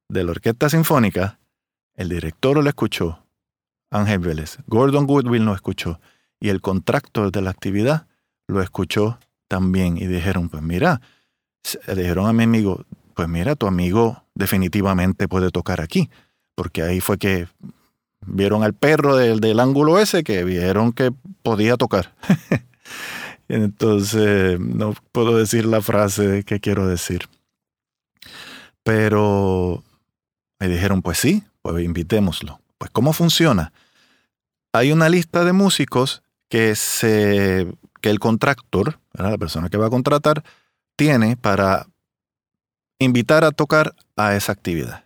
de 0.09 0.25
la 0.25 0.33
Orquesta 0.33 0.69
Sinfónica, 0.69 1.39
el 1.95 2.09
director 2.09 2.63
lo 2.63 2.69
escuchó, 2.69 3.25
Ángel 3.91 4.21
Vélez, 4.21 4.59
Gordon 4.67 5.07
Goodwill 5.07 5.45
lo 5.45 5.55
escuchó 5.55 6.01
y 6.41 6.49
el 6.49 6.61
contractor 6.61 7.31
de 7.31 7.43
la 7.43 7.51
actividad 7.51 8.07
lo 8.47 8.63
escuchó 8.63 9.19
también 9.53 9.99
y 9.99 10.07
dijeron, 10.07 10.49
pues 10.49 10.63
mira, 10.63 11.03
dijeron 11.95 12.27
a 12.27 12.33
mi 12.33 12.45
amigo, 12.45 12.87
pues 13.13 13.29
mira, 13.29 13.55
tu 13.55 13.67
amigo 13.67 14.25
definitivamente 14.35 15.29
puede 15.29 15.51
tocar 15.51 15.83
aquí, 15.83 16.09
porque 16.55 16.81
ahí 16.81 17.01
fue 17.01 17.19
que 17.19 17.49
vieron 18.27 18.63
al 18.63 18.73
perro 18.73 19.15
del, 19.15 19.41
del 19.41 19.61
ángulo 19.61 19.99
ese 19.99 20.25
que 20.25 20.43
vieron 20.45 20.95
que 20.95 21.13
podía 21.43 21.77
tocar. 21.77 22.15
Entonces, 23.49 24.59
no 24.59 24.95
puedo 25.13 25.37
decir 25.37 25.67
la 25.67 25.83
frase 25.83 26.45
que 26.45 26.59
quiero 26.59 26.87
decir. 26.87 27.29
Pero 28.83 29.85
me 30.61 30.69
dijeron, 30.69 31.03
pues 31.03 31.19
sí, 31.19 31.45
pues 31.61 31.85
invitémoslo. 31.85 32.59
Pues 32.79 32.91
¿cómo 32.91 33.13
funciona? 33.13 33.75
Hay 34.73 34.93
una 34.93 35.11
lista 35.11 35.45
de 35.45 35.53
músicos 35.53 36.23
que, 36.49 36.75
se, 36.75 37.71
que 38.03 38.11
el 38.11 38.19
contractor, 38.19 38.99
la 39.15 39.39
persona 39.39 39.71
que 39.71 39.79
va 39.79 39.87
a 39.87 39.91
contratar, 39.91 40.45
tiene 40.97 41.39
para 41.39 41.87
invitar 42.99 43.45
a 43.45 43.53
tocar 43.53 43.95
a 44.17 44.37
esa 44.37 44.53
actividad. 44.53 45.05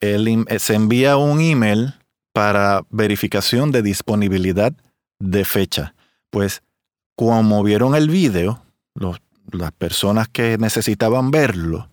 Eh, 0.00 0.58
se 0.58 0.74
envía 0.74 1.16
un 1.16 1.40
email 1.40 1.94
para 2.32 2.82
verificación 2.90 3.70
de 3.70 3.82
disponibilidad 3.82 4.72
de 5.18 5.44
fecha. 5.44 5.94
Pues 6.30 6.62
como 7.14 7.62
vieron 7.62 7.94
el 7.94 8.10
video, 8.10 8.62
las 9.52 9.72
personas 9.72 10.28
que 10.28 10.58
necesitaban 10.58 11.30
verlo, 11.30 11.88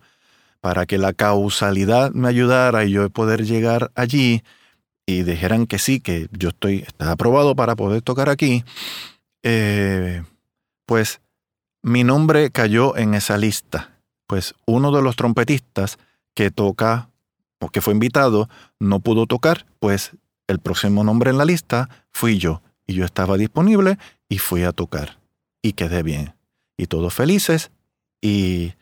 para 0.60 0.86
que 0.86 0.98
la 0.98 1.12
causalidad 1.12 2.12
me 2.12 2.28
ayudara 2.28 2.84
y 2.84 2.92
yo 2.92 3.08
poder 3.10 3.44
llegar 3.44 3.90
allí 3.94 4.42
y 5.06 5.22
dijeran 5.22 5.66
que 5.66 5.78
sí, 5.78 6.00
que 6.00 6.28
yo 6.32 6.50
estoy, 6.50 6.78
está 6.86 7.12
aprobado 7.12 7.54
para 7.54 7.76
poder 7.76 8.02
tocar 8.02 8.30
aquí, 8.30 8.64
eh, 9.44 10.24
pues 10.86 11.20
mi 11.82 12.02
nombre 12.02 12.50
cayó 12.50 12.96
en 12.96 13.14
esa 13.14 13.36
lista. 13.36 14.00
Pues 14.26 14.54
uno 14.66 14.90
de 14.90 15.02
los 15.02 15.14
trompetistas 15.14 15.98
que 16.34 16.50
toca 16.50 17.10
o 17.60 17.68
que 17.68 17.80
fue 17.80 17.94
invitado 17.94 18.48
no 18.80 19.00
pudo 19.00 19.26
tocar, 19.26 19.66
pues 19.78 20.12
el 20.48 20.58
próximo 20.58 21.04
nombre 21.04 21.30
en 21.30 21.38
la 21.38 21.44
lista 21.44 21.88
fui 22.10 22.38
yo. 22.38 22.62
Y 22.86 22.94
yo 22.94 23.04
estaba 23.04 23.36
disponible 23.36 23.98
y 24.28 24.38
fui 24.38 24.64
a 24.64 24.72
tocar. 24.72 25.18
Y 25.62 25.74
quedé 25.74 26.02
bien. 26.02 26.34
Y 26.76 26.86
todos 26.86 27.14
felices. 27.14 27.70
Y 28.20 28.74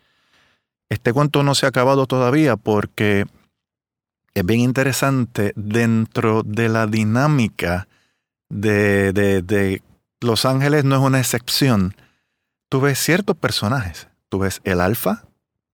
este 0.88 1.12
cuento 1.12 1.42
no 1.42 1.54
se 1.54 1.66
ha 1.66 1.70
acabado 1.70 2.06
todavía 2.06 2.56
porque 2.56 3.26
es 4.34 4.46
bien 4.46 4.60
interesante 4.60 5.52
dentro 5.56 6.42
de 6.42 6.68
la 6.68 6.86
dinámica 6.86 7.88
de, 8.48 9.12
de, 9.12 9.82
Los 10.22 10.44
Ángeles 10.44 10.84
no 10.84 10.96
es 10.96 11.02
una 11.02 11.18
excepción. 11.18 11.96
Tú 12.68 12.80
ves 12.80 12.98
ciertos 12.98 13.36
personajes. 13.36 14.08
Tú 14.28 14.38
ves 14.38 14.60
el 14.64 14.80
alfa, 14.80 15.24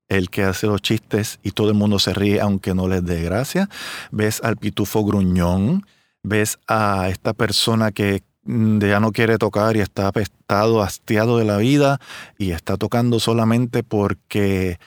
el 0.09 0.31
que 0.31 0.43
hace 0.43 0.67
los 0.67 0.83
chistes 0.83 1.39
y 1.43 1.53
todo 1.53 1.69
el 1.69 1.75
mundo 1.75 1.99
se 1.99 2.15
ríe 2.15 2.41
aunque 2.41 2.75
no 2.75 2.89
les 2.89 3.05
dé 3.05 3.23
gracia. 3.23 3.69
Ves 4.11 4.41
al 4.43 4.57
pitufo 4.57 5.05
gruñón. 5.05 5.87
Ves 6.23 6.59
a 6.67 7.09
esta 7.09 7.35
persona 7.35 7.93
que 7.93 8.23
mm, 8.45 8.81
ya 8.81 9.01
no 9.01 9.13
quiere 9.13 9.39
tocar 9.39 9.77
y 9.77 9.81
está 9.81 10.09
apestado, 10.09 10.83
hastiado 10.83 11.39
de 11.39 11.45
la 11.45 11.59
vida 11.59 12.01
y 12.39 12.51
está 12.51 12.77
tocando 12.77 13.21
solamente 13.21 13.83
porque 13.83 14.79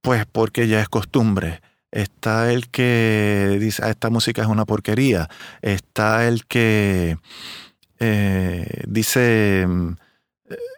pues 0.00 0.26
porque 0.26 0.68
ya 0.68 0.80
es 0.80 0.88
costumbre. 0.88 1.60
Está 1.90 2.52
el 2.52 2.68
que 2.68 3.58
dice, 3.60 3.82
ah, 3.84 3.90
esta 3.90 4.10
música 4.10 4.42
es 4.42 4.48
una 4.48 4.64
porquería. 4.66 5.28
Está 5.62 6.26
el 6.28 6.44
que 6.46 7.18
eh, 8.00 8.84
dice, 8.86 9.66
mm, 9.66 9.96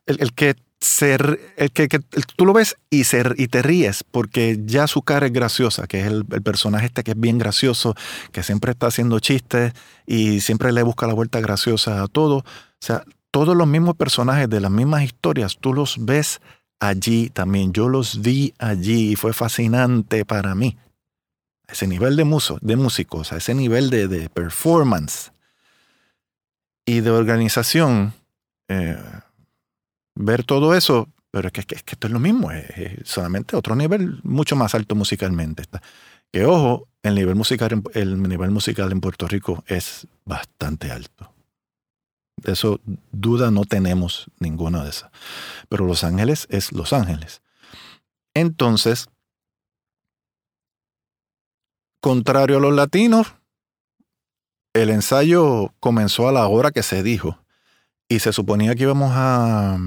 el, 0.07 0.33
que 0.33 0.57
ser, 0.81 1.55
el 1.57 1.71
que, 1.71 1.89
tú 2.37 2.47
lo 2.47 2.53
ves 2.53 2.77
y, 2.89 3.05
ser, 3.05 3.35
y 3.39 3.49
te 3.49 3.63
ríes 3.63 4.05
porque 4.05 4.61
ya 4.65 4.87
su 4.87 5.03
cara 5.03 5.27
es 5.27 5.33
graciosa, 5.33 5.87
que 5.87 6.01
es 6.01 6.07
el, 6.07 6.25
el, 6.31 6.43
personaje 6.43 6.87
este 6.87 7.05
que 7.05 7.13
es 7.13 7.21
bien 7.21 7.39
gracioso, 7.39 7.95
que 8.33 8.43
siempre 8.43 8.73
está 8.73 8.87
haciendo 8.87 9.21
chistes 9.21 9.73
y 10.07 10.41
siempre 10.41 10.73
le 10.73 10.83
busca 10.83 11.07
la 11.07 11.15
vuelta 11.15 11.41
graciosa 11.41 12.03
a 12.03 12.09
todo. 12.09 12.39
O 12.39 12.45
sea, 12.81 13.05
todos 13.31 13.57
los 13.57 13.67
mismos 13.67 13.97
personajes 13.97 14.49
de 14.49 14.61
las 14.61 14.71
mismas 14.71 15.05
historias, 15.05 15.59
tú 15.61 15.73
los 15.73 16.05
ves 16.05 16.41
allí 16.81 17.29
también. 17.29 17.73
Yo 17.73 17.89
los 17.89 18.23
vi 18.23 18.55
allí 18.59 19.13
y 19.13 19.17
fue 19.17 19.33
fascinante 19.33 20.25
para 20.25 20.55
mí. 20.55 20.77
ese 21.69 21.87
nivel 21.87 22.17
de, 22.17 22.25
de 22.63 22.77
músicos, 22.77 23.33
a 23.33 23.37
ese 23.37 23.55
nivel 23.55 23.91
de, 23.91 24.29
performance 24.31 25.31
y 26.91 27.03
de 27.03 27.11
organización, 27.13 28.13
eh, 28.69 28.99
ver 30.17 30.43
todo 30.43 30.75
eso, 30.75 31.09
pero 31.31 31.47
es 31.47 31.53
que, 31.53 31.63
que, 31.63 31.77
esto 31.77 32.09
es 32.09 32.13
lo 32.13 32.19
mismo, 32.19 32.51
es, 32.51 32.67
solamente 33.05 33.55
otro 33.55 33.77
nivel 33.77 34.19
mucho 34.25 34.57
más 34.57 34.75
alto 34.75 34.97
musicalmente. 34.97 35.63
Que 36.33 36.47
ojo, 36.47 36.89
el 37.05 37.15
nivel 37.15 37.37
musical, 37.37 37.81
el 37.95 38.21
nivel 38.21 38.51
musical 38.51 38.91
en 38.91 39.01
Puerto 39.01 39.29
Rico 39.29 39.63
es 39.69 40.09
bastante 40.25 40.91
alto. 40.91 41.33
De 42.37 42.55
eso 42.55 42.81
duda 43.13 43.53
no 43.53 43.65
tenemos 43.65 44.27
ninguna 44.41 44.83
de 44.83 44.91
esas. 44.91 45.13
Pero 45.69 45.87
Los 45.87 46.03
Ángeles 46.03 46.49
es 46.51 46.73
Los 46.73 46.93
Ángeles. 46.93 47.41
Entonces, 48.35 49.09
contrario 52.01 52.57
a 52.57 52.61
los 52.61 52.75
latinos, 52.75 53.35
el 54.75 54.91
ensayo 54.91 55.73
comenzó 55.81 56.29
a 56.29 56.33
la 56.33 56.47
hora 56.47 56.71
que 56.71 56.83
se 56.83 57.03
dijo 57.03 57.39
y 58.09 58.21
se 58.21 58.33
suponía 58.33 58.75
que 58.75 58.85
íbamos 58.85 59.13
a 59.15 59.79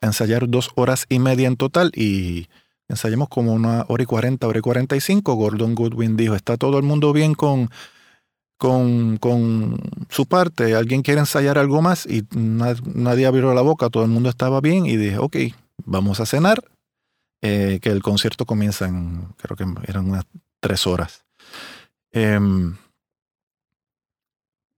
ensayar 0.00 0.48
dos 0.48 0.70
horas 0.74 1.06
y 1.08 1.18
media 1.18 1.48
en 1.48 1.56
total 1.56 1.90
y 1.94 2.48
ensayamos 2.88 3.28
como 3.28 3.52
una 3.52 3.84
hora 3.88 4.02
y 4.02 4.06
cuarenta, 4.06 4.46
hora 4.46 4.58
y 4.58 4.62
cuarenta 4.62 4.96
y 4.96 5.00
cinco. 5.00 5.34
Gordon 5.34 5.74
Goodwin 5.74 6.16
dijo, 6.16 6.34
¿está 6.34 6.56
todo 6.56 6.78
el 6.78 6.84
mundo 6.84 7.12
bien 7.12 7.34
con 7.34 7.70
con, 8.58 9.18
con, 9.18 9.78
su 10.08 10.26
parte, 10.26 10.74
alguien 10.74 11.02
quiere 11.02 11.20
ensayar 11.20 11.58
algo 11.58 11.82
más 11.82 12.06
y 12.06 12.24
nadie 12.32 13.26
abrió 13.26 13.52
la 13.52 13.60
boca, 13.60 13.90
todo 13.90 14.04
el 14.04 14.10
mundo 14.10 14.30
estaba 14.30 14.60
bien 14.60 14.86
y 14.86 14.96
dije, 14.96 15.18
ok, 15.18 15.36
vamos 15.84 16.20
a 16.20 16.26
cenar, 16.26 16.64
eh, 17.42 17.80
que 17.82 17.90
el 17.90 18.02
concierto 18.02 18.46
comienza 18.46 18.86
en, 18.86 19.26
creo 19.36 19.56
que 19.56 19.66
eran 19.86 20.08
unas 20.08 20.24
tres 20.60 20.86
horas. 20.86 21.24
Em, 22.12 22.76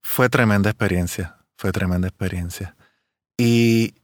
fue 0.08 0.28
tremenda 0.28 0.70
experiencia, 0.70 1.36
fue 1.56 1.72
tremenda 1.72 2.08
experiencia. 2.08 2.76
Y 3.36 3.94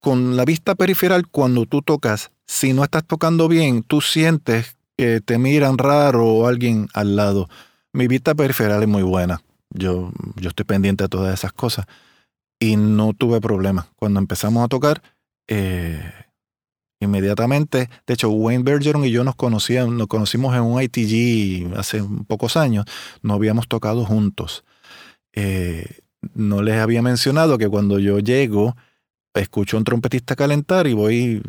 con 0.00 0.36
la 0.36 0.44
vista 0.44 0.74
periferial, 0.74 1.26
cuando 1.28 1.66
tú 1.66 1.82
tocas, 1.82 2.30
si 2.46 2.72
no 2.72 2.84
estás 2.84 3.04
tocando 3.04 3.48
bien, 3.48 3.82
tú 3.82 4.00
sientes 4.00 4.76
que 4.96 5.20
te 5.20 5.38
miran 5.38 5.78
raro 5.78 6.26
o 6.26 6.46
alguien 6.46 6.88
al 6.94 7.16
lado 7.16 7.48
mi 7.92 8.06
vista 8.06 8.34
periferial 8.34 8.82
es 8.82 8.88
muy 8.88 9.02
buena. 9.02 9.42
Yo, 9.70 10.12
yo 10.36 10.48
estoy 10.48 10.64
pendiente 10.64 11.04
de 11.04 11.08
todas 11.08 11.34
esas 11.34 11.52
cosas. 11.52 11.86
Y 12.58 12.76
no 12.76 13.12
tuve 13.14 13.40
problema. 13.40 13.88
Cuando 13.96 14.20
empezamos 14.20 14.64
a 14.64 14.68
tocar, 14.68 15.02
eh, 15.48 16.12
inmediatamente, 17.00 17.88
de 18.06 18.14
hecho, 18.14 18.28
Wayne 18.30 18.64
Bergeron 18.64 19.04
y 19.04 19.10
yo 19.10 19.24
nos 19.24 19.34
conocíamos, 19.34 19.94
nos 19.94 20.08
conocimos 20.08 20.54
en 20.54 20.62
un 20.62 20.80
ITG 20.80 21.76
hace 21.76 22.04
pocos 22.26 22.56
años. 22.56 22.84
No 23.22 23.34
habíamos 23.34 23.66
tocado 23.66 24.04
juntos. 24.04 24.64
Eh, 25.32 26.00
no 26.34 26.62
les 26.62 26.76
había 26.76 27.02
mencionado 27.02 27.58
que 27.58 27.68
cuando 27.68 27.98
yo 27.98 28.18
llego, 28.18 28.76
escucho 29.34 29.76
a 29.76 29.78
un 29.78 29.84
trompetista 29.84 30.36
calentar 30.36 30.86
y 30.86 30.92
voy, 30.92 31.42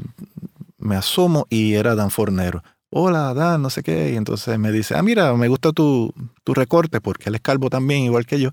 me 0.77 0.95
asomo 0.95 1.47
y 1.49 1.73
era 1.73 1.95
Dan 1.95 2.11
Fornero. 2.11 2.63
hola, 2.89 3.33
Dan, 3.33 3.61
no 3.61 3.69
sé 3.69 3.83
qué. 3.83 4.11
Y 4.13 4.15
entonces 4.15 4.57
me 4.59 4.71
dice, 4.71 4.95
ah, 4.95 5.03
mira, 5.03 5.33
me 5.35 5.47
gusta 5.47 5.71
tu, 5.71 6.13
tu 6.43 6.53
recorte 6.53 7.01
porque 7.01 7.29
él 7.29 7.35
es 7.35 7.41
calvo 7.41 7.69
también, 7.69 8.03
igual 8.03 8.25
que 8.25 8.39
yo. 8.39 8.51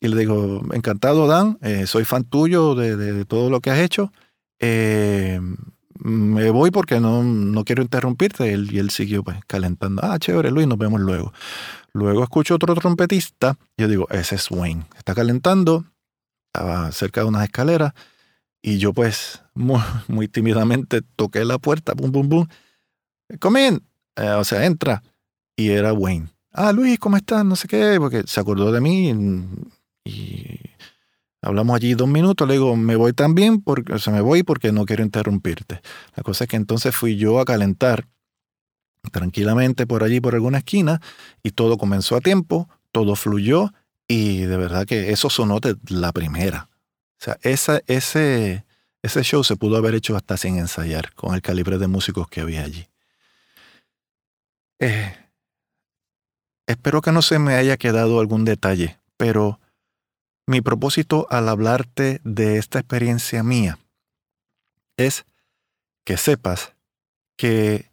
Y 0.00 0.08
le 0.08 0.16
digo, 0.16 0.62
encantado, 0.72 1.26
Dan, 1.26 1.58
eh, 1.62 1.86
soy 1.86 2.04
fan 2.04 2.24
tuyo 2.24 2.74
de, 2.74 3.24
todo 3.24 3.50
lo 3.50 3.60
que 3.60 3.70
has 3.70 3.78
hecho. 3.78 4.12
Eh, 4.58 5.40
me 6.04 6.50
voy 6.50 6.70
porque 6.70 7.00
no, 7.00 7.22
no 7.22 7.64
quiero 7.64 7.82
interrumpirte. 7.82 8.48
Y 8.48 8.54
él, 8.54 8.68
y 8.72 8.78
él 8.78 8.90
siguió 8.90 9.22
pues 9.22 9.38
calentando. 9.46 10.02
Ah, 10.04 10.18
chévere, 10.18 10.50
Luis, 10.50 10.66
nos 10.66 10.78
vemos 10.78 11.00
luego. 11.00 11.32
Luego 11.94 12.22
escucho 12.22 12.54
otro 12.54 12.74
trompetista. 12.74 13.58
Yo 13.76 13.88
digo, 13.88 14.08
ese 14.10 14.36
es 14.36 14.50
Wayne. 14.50 14.86
Está 14.96 15.14
calentando. 15.14 15.84
Estaba 16.46 16.90
cerca 16.92 17.22
de 17.22 17.28
unas 17.28 17.44
escaleras. 17.44 17.92
Y 18.62 18.78
yo 18.78 18.92
pues 18.92 19.42
muy, 19.54 19.80
muy 20.08 20.28
tímidamente 20.28 21.02
toqué 21.16 21.44
la 21.44 21.58
puerta. 21.58 21.94
Bum, 21.94 22.12
bum, 22.12 22.28
bum. 22.28 22.46
Come 23.40 23.66
in. 23.66 23.82
Eh, 24.16 24.30
o 24.30 24.44
sea, 24.44 24.64
entra. 24.64 25.02
Y 25.56 25.70
era 25.70 25.92
Wayne. 25.92 26.28
Ah, 26.52 26.72
Luis, 26.72 26.98
¿cómo 26.98 27.16
estás? 27.16 27.44
No 27.44 27.56
sé 27.56 27.68
qué. 27.68 27.96
Porque 27.98 28.22
se 28.26 28.40
acordó 28.40 28.72
de 28.72 28.80
mí. 28.80 29.14
Y, 30.04 30.60
hablamos 31.42 31.76
allí 31.76 31.94
dos 31.94 32.08
minutos. 32.08 32.48
Le 32.48 32.54
digo, 32.54 32.74
me 32.74 32.96
voy 32.96 33.12
también. 33.12 33.60
Porque, 33.60 33.92
o 33.94 34.10
me 34.10 34.22
voy 34.22 34.42
porque 34.42 34.72
no 34.72 34.86
quiero 34.86 35.02
interrumpirte. 35.02 35.82
La 36.16 36.22
cosa 36.22 36.44
es 36.44 36.50
que 36.50 36.56
entonces 36.56 36.94
fui 36.96 37.16
yo 37.16 37.38
a 37.38 37.44
calentar 37.44 38.06
tranquilamente 39.10 39.86
por 39.86 40.04
allí, 40.04 40.20
por 40.20 40.34
alguna 40.34 40.58
esquina, 40.58 41.00
y 41.42 41.50
todo 41.50 41.78
comenzó 41.78 42.16
a 42.16 42.20
tiempo, 42.20 42.68
todo 42.92 43.16
fluyó, 43.16 43.72
y 44.06 44.42
de 44.42 44.56
verdad 44.56 44.86
que 44.86 45.10
eso 45.10 45.30
sonó 45.30 45.60
de 45.60 45.76
la 45.88 46.12
primera. 46.12 46.68
O 47.20 47.24
sea, 47.24 47.38
ese, 47.42 47.82
ese 47.86 49.22
show 49.22 49.44
se 49.44 49.56
pudo 49.56 49.76
haber 49.76 49.94
hecho 49.94 50.16
hasta 50.16 50.36
sin 50.36 50.58
ensayar, 50.58 51.14
con 51.14 51.34
el 51.34 51.42
calibre 51.42 51.78
de 51.78 51.88
músicos 51.88 52.28
que 52.28 52.40
había 52.40 52.62
allí. 52.62 52.88
Eh, 54.80 55.16
espero 56.66 57.00
que 57.02 57.12
no 57.12 57.22
se 57.22 57.38
me 57.38 57.54
haya 57.54 57.76
quedado 57.76 58.20
algún 58.20 58.44
detalle, 58.44 58.98
pero 59.16 59.60
mi 60.46 60.60
propósito 60.60 61.26
al 61.30 61.48
hablarte 61.48 62.20
de 62.24 62.58
esta 62.58 62.80
experiencia 62.80 63.44
mía 63.44 63.78
es 64.96 65.24
que 66.04 66.16
sepas 66.16 66.74
que 67.36 67.91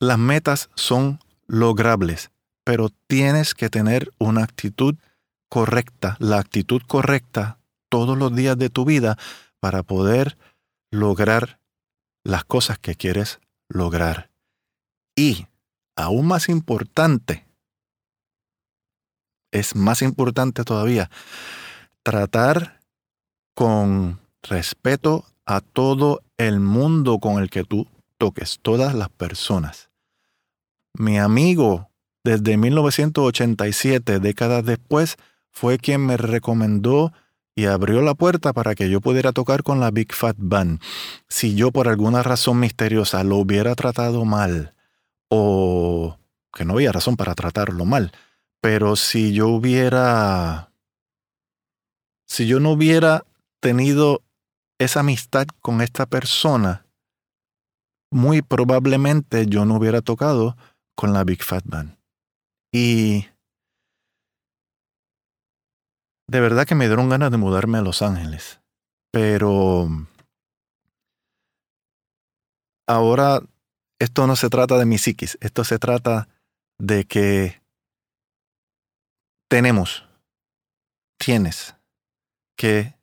las 0.00 0.18
metas 0.18 0.70
son 0.74 1.20
logrables, 1.46 2.30
pero 2.64 2.88
tienes 3.06 3.54
que 3.54 3.68
tener 3.68 4.10
una 4.18 4.42
actitud 4.42 4.96
correcta, 5.50 6.16
la 6.18 6.38
actitud 6.38 6.80
correcta 6.86 7.58
todos 7.90 8.16
los 8.16 8.34
días 8.34 8.56
de 8.56 8.70
tu 8.70 8.86
vida 8.86 9.18
para 9.60 9.82
poder 9.82 10.38
lograr 10.90 11.60
las 12.24 12.44
cosas 12.44 12.78
que 12.78 12.94
quieres 12.94 13.40
lograr. 13.68 14.30
Y, 15.14 15.46
aún 15.96 16.26
más 16.26 16.48
importante, 16.48 17.46
es 19.52 19.76
más 19.76 20.00
importante 20.00 20.64
todavía, 20.64 21.10
tratar 22.02 22.80
con 23.54 24.18
respeto 24.42 25.26
a 25.44 25.60
todo 25.60 26.22
el 26.38 26.60
mundo 26.60 27.18
con 27.18 27.42
el 27.42 27.50
que 27.50 27.64
tú 27.64 27.86
toques, 28.16 28.60
todas 28.62 28.94
las 28.94 29.10
personas. 29.10 29.89
Mi 30.94 31.18
amigo 31.18 31.90
desde 32.24 32.56
1987, 32.56 34.20
décadas 34.20 34.64
después, 34.64 35.16
fue 35.50 35.78
quien 35.78 36.04
me 36.04 36.16
recomendó 36.16 37.12
y 37.54 37.66
abrió 37.66 38.02
la 38.02 38.14
puerta 38.14 38.52
para 38.52 38.74
que 38.74 38.88
yo 38.88 39.00
pudiera 39.00 39.32
tocar 39.32 39.62
con 39.62 39.80
la 39.80 39.90
Big 39.90 40.12
Fat 40.12 40.36
Band. 40.38 40.80
Si 41.28 41.54
yo 41.54 41.72
por 41.72 41.88
alguna 41.88 42.22
razón 42.22 42.60
misteriosa 42.60 43.24
lo 43.24 43.36
hubiera 43.36 43.74
tratado 43.74 44.24
mal, 44.24 44.74
o 45.28 46.18
que 46.52 46.64
no 46.64 46.74
había 46.74 46.92
razón 46.92 47.16
para 47.16 47.34
tratarlo 47.34 47.84
mal, 47.84 48.12
pero 48.60 48.96
si 48.96 49.32
yo 49.32 49.48
hubiera, 49.48 50.72
si 52.26 52.46
yo 52.46 52.60
no 52.60 52.72
hubiera 52.72 53.24
tenido 53.60 54.22
esa 54.78 55.00
amistad 55.00 55.46
con 55.60 55.80
esta 55.80 56.06
persona, 56.06 56.86
muy 58.10 58.42
probablemente 58.42 59.46
yo 59.46 59.64
no 59.64 59.76
hubiera 59.76 60.02
tocado 60.02 60.56
con 61.00 61.14
la 61.14 61.24
Big 61.24 61.42
Fat 61.42 61.64
Band. 61.64 61.96
Y 62.70 63.26
de 66.28 66.40
verdad 66.40 66.66
que 66.66 66.74
me 66.74 66.88
dieron 66.88 67.08
ganas 67.08 67.30
de 67.30 67.38
mudarme 67.38 67.78
a 67.78 67.80
Los 67.80 68.02
Ángeles. 68.02 68.60
Pero 69.10 69.88
ahora 72.86 73.40
esto 73.98 74.26
no 74.26 74.36
se 74.36 74.50
trata 74.50 74.76
de 74.76 74.84
mi 74.84 74.98
psiquis, 74.98 75.38
esto 75.40 75.64
se 75.64 75.78
trata 75.78 76.28
de 76.78 77.06
que 77.06 77.62
tenemos, 79.48 80.04
tienes 81.18 81.76
que 82.58 82.94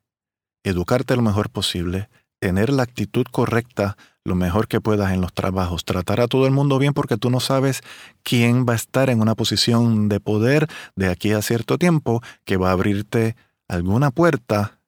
educarte 0.63 1.15
lo 1.15 1.23
mejor 1.23 1.49
posible, 1.49 2.11
tener 2.39 2.69
la 2.69 2.83
actitud 2.83 3.25
correcta 3.31 3.97
lo 4.27 4.35
mejor 4.35 4.67
que 4.67 4.81
puedas 4.81 5.13
en 5.13 5.21
los 5.21 5.31
trabajos, 5.31 5.85
tratar 5.85 6.19
a 6.19 6.27
todo 6.27 6.45
el 6.47 6.51
mundo 6.51 6.77
bien 6.79 6.93
porque 6.93 7.15
tú 7.15 7.29
no 7.29 7.39
sabes 7.39 7.81
quién 8.23 8.65
va 8.67 8.73
a 8.73 8.75
estar 8.75 9.09
en 9.09 9.21
una 9.21 9.35
posición 9.35 10.09
de 10.09 10.19
poder 10.19 10.67
de 10.97 11.07
aquí 11.07 11.31
a 11.31 11.41
cierto 11.41 11.77
tiempo 11.77 12.21
que 12.43 12.57
va 12.57 12.69
a 12.69 12.73
abrirte 12.73 13.37
alguna 13.69 14.11
puerta 14.11 14.81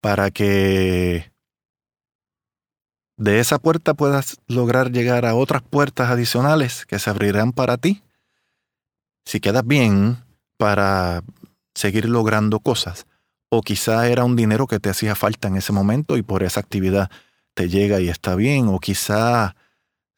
para 0.00 0.32
que 0.32 1.32
de 3.16 3.38
esa 3.38 3.60
puerta 3.60 3.94
puedas 3.94 4.38
lograr 4.48 4.90
llegar 4.90 5.26
a 5.26 5.36
otras 5.36 5.62
puertas 5.62 6.10
adicionales 6.10 6.86
que 6.86 6.98
se 6.98 7.10
abrirán 7.10 7.52
para 7.52 7.76
ti. 7.76 8.02
Si 9.24 9.38
quedas 9.38 9.64
bien 9.64 10.18
para 10.56 11.22
seguir 11.76 12.08
logrando 12.08 12.58
cosas, 12.58 13.06
o 13.48 13.62
quizá 13.62 14.08
era 14.08 14.24
un 14.24 14.34
dinero 14.34 14.66
que 14.66 14.80
te 14.80 14.90
hacía 14.90 15.14
falta 15.14 15.46
en 15.46 15.56
ese 15.56 15.72
momento 15.72 16.16
y 16.16 16.22
por 16.22 16.42
esa 16.42 16.58
actividad 16.58 17.12
te 17.54 17.68
llega 17.68 18.00
y 18.00 18.08
está 18.08 18.34
bien, 18.34 18.68
o 18.68 18.78
quizá 18.78 19.56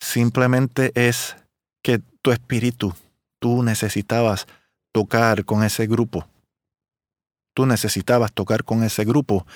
simplemente 0.01 0.93
es 0.95 1.37
que 1.83 2.01
tu 2.23 2.33
espíritu, 2.33 2.95
tú 3.39 3.63
necesitabas 3.63 4.47
tocar 4.93 5.45
con 5.45 5.63
ese 5.63 5.87
grupo. 5.87 6.27
Tú 7.55 7.67
necesitabas 7.67 8.33
tocar 8.33 8.65
con 8.65 8.83
ese 8.83 9.05
grupo 9.05 9.47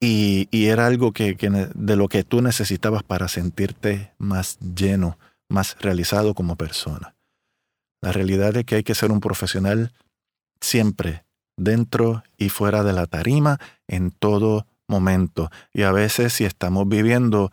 y, 0.00 0.48
era 0.66 0.86
algo 0.86 1.12
que, 1.12 1.36
de 1.74 1.96
lo 1.96 2.08
que 2.08 2.24
tú 2.24 2.42
necesitabas 2.42 3.02
para 3.02 3.28
sentirte 3.28 4.12
más 4.18 4.58
lleno, 4.58 5.18
más 5.48 5.76
realizado 5.80 6.34
como 6.34 6.56
persona. 6.56 7.14
La 8.02 8.12
realidad 8.12 8.56
es 8.56 8.64
que 8.64 8.76
hay 8.76 8.82
que 8.82 8.94
ser 8.94 9.10
un 9.10 9.20
profesional 9.20 9.92
siempre, 10.60 11.24
dentro 11.56 12.22
y 12.36 12.48
fuera 12.50 12.82
de 12.82 12.92
la 12.92 13.06
tarima, 13.06 13.58
en 13.88 14.10
todo 14.10 14.66
momento. 14.94 15.50
Y 15.72 15.82
a 15.82 15.92
veces 15.92 16.32
si 16.32 16.44
estamos 16.44 16.88
viviendo 16.88 17.50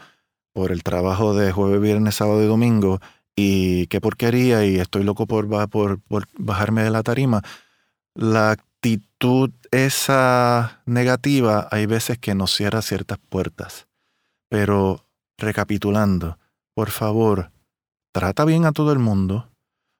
por 0.54 0.72
el 0.72 0.84
trabajo 0.84 1.34
de 1.34 1.52
jueves, 1.52 1.82
viernes, 1.82 2.16
sábado 2.16 2.44
y 2.44 2.48
domingo, 2.48 3.00
y 3.36 3.88
qué 3.88 4.02
porquería, 4.02 4.66
y 4.66 4.78
estoy 4.78 5.04
loco 5.04 5.26
por, 5.26 5.48
por, 5.70 6.00
por 6.02 6.28
bajarme 6.38 6.84
de 6.84 6.92
la 6.92 7.04
tarima, 7.04 7.42
la 8.14 8.52
actitud 8.52 9.52
esa 9.72 10.82
negativa 10.86 11.68
hay 11.72 11.86
veces 11.86 12.18
que 12.18 12.36
nos 12.36 12.54
cierra 12.56 12.82
ciertas 12.82 13.18
puertas. 13.18 13.88
Pero 14.50 15.06
recapitulando, 15.38 16.38
por 16.74 16.90
favor, 16.90 17.52
trata 18.12 18.46
bien 18.46 18.66
a 18.66 18.72
todo 18.72 18.92
el 18.92 19.00
mundo. 19.00 19.50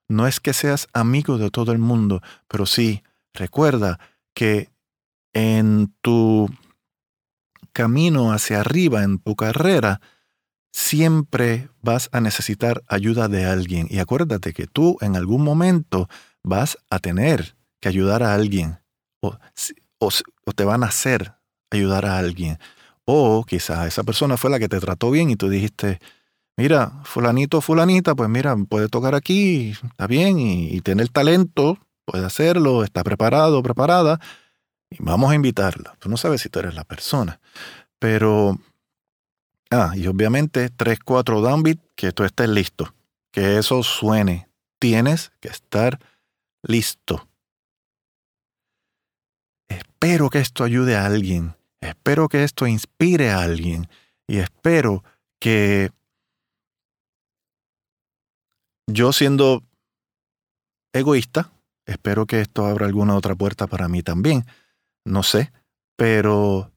No 0.08 0.26
es 0.26 0.40
que 0.40 0.52
seas 0.52 0.88
amigo 0.92 1.38
de 1.38 1.50
todo 1.50 1.72
el 1.72 1.78
mundo, 1.78 2.20
pero 2.48 2.66
sí, 2.66 3.02
recuerda 3.32 3.98
que 4.34 4.70
en 5.32 5.94
tu 6.02 6.50
camino 7.72 8.32
hacia 8.32 8.60
arriba 8.60 9.02
en 9.02 9.18
tu 9.18 9.34
carrera, 9.36 10.00
siempre 10.72 11.68
vas 11.82 12.08
a 12.12 12.20
necesitar 12.20 12.82
ayuda 12.88 13.28
de 13.28 13.44
alguien. 13.44 13.86
Y 13.90 13.98
acuérdate 13.98 14.52
que 14.52 14.66
tú 14.66 14.96
en 15.00 15.16
algún 15.16 15.42
momento 15.42 16.08
vas 16.42 16.78
a 16.90 16.98
tener 16.98 17.56
que 17.80 17.88
ayudar 17.88 18.22
a 18.22 18.34
alguien. 18.34 18.78
O, 19.20 19.38
te 20.54 20.64
van 20.64 20.82
a 20.82 20.88
hacer 20.88 21.34
ayudar 21.70 22.06
a 22.06 22.18
alguien. 22.18 22.58
O 23.04 23.44
quizás 23.44 23.86
esa 23.86 24.02
persona 24.02 24.36
fue 24.36 24.50
la 24.50 24.58
que 24.58 24.68
te 24.68 24.80
trató 24.80 25.10
bien 25.10 25.30
y 25.30 25.36
tú 25.36 25.48
dijiste, 25.48 26.00
mira, 26.56 26.92
fulanito 27.04 27.58
o 27.58 27.60
fulanita, 27.60 28.14
pues 28.14 28.28
mira, 28.28 28.56
puede 28.68 28.88
tocar 28.88 29.14
aquí, 29.14 29.70
está 29.70 30.06
bien, 30.06 30.38
y, 30.38 30.68
y 30.68 30.80
tiene 30.80 31.02
el 31.02 31.10
talento, 31.10 31.78
puede 32.04 32.24
hacerlo, 32.24 32.84
está 32.84 33.04
preparado, 33.04 33.62
preparada, 33.62 34.20
y 34.92 35.02
vamos 35.02 35.30
a 35.30 35.34
invitarla. 35.34 35.96
Tú 35.98 36.08
no 36.08 36.16
sabes 36.16 36.40
si 36.40 36.48
tú 36.48 36.58
eres 36.58 36.74
la 36.74 36.84
persona. 36.84 37.40
Pero, 37.98 38.58
ah, 39.70 39.92
y 39.94 40.06
obviamente 40.06 40.70
3, 40.70 40.98
4 41.04 41.40
downbeat, 41.40 41.78
que 41.94 42.12
tú 42.12 42.24
estés 42.24 42.48
listo. 42.48 42.94
Que 43.30 43.58
eso 43.58 43.82
suene. 43.82 44.48
Tienes 44.78 45.32
que 45.40 45.48
estar 45.48 45.98
listo. 46.62 47.28
Espero 49.68 50.30
que 50.30 50.38
esto 50.38 50.64
ayude 50.64 50.96
a 50.96 51.06
alguien. 51.06 51.54
Espero 51.80 52.28
que 52.28 52.44
esto 52.44 52.66
inspire 52.66 53.30
a 53.30 53.42
alguien. 53.42 53.88
Y 54.26 54.38
espero 54.38 55.02
que 55.40 55.90
yo 58.86 59.12
siendo 59.12 59.62
egoísta, 60.92 61.52
espero 61.86 62.26
que 62.26 62.40
esto 62.40 62.66
abra 62.66 62.86
alguna 62.86 63.16
otra 63.16 63.34
puerta 63.34 63.66
para 63.66 63.88
mí 63.88 64.02
también. 64.02 64.44
No 65.04 65.22
sé, 65.22 65.52
pero 65.96 66.72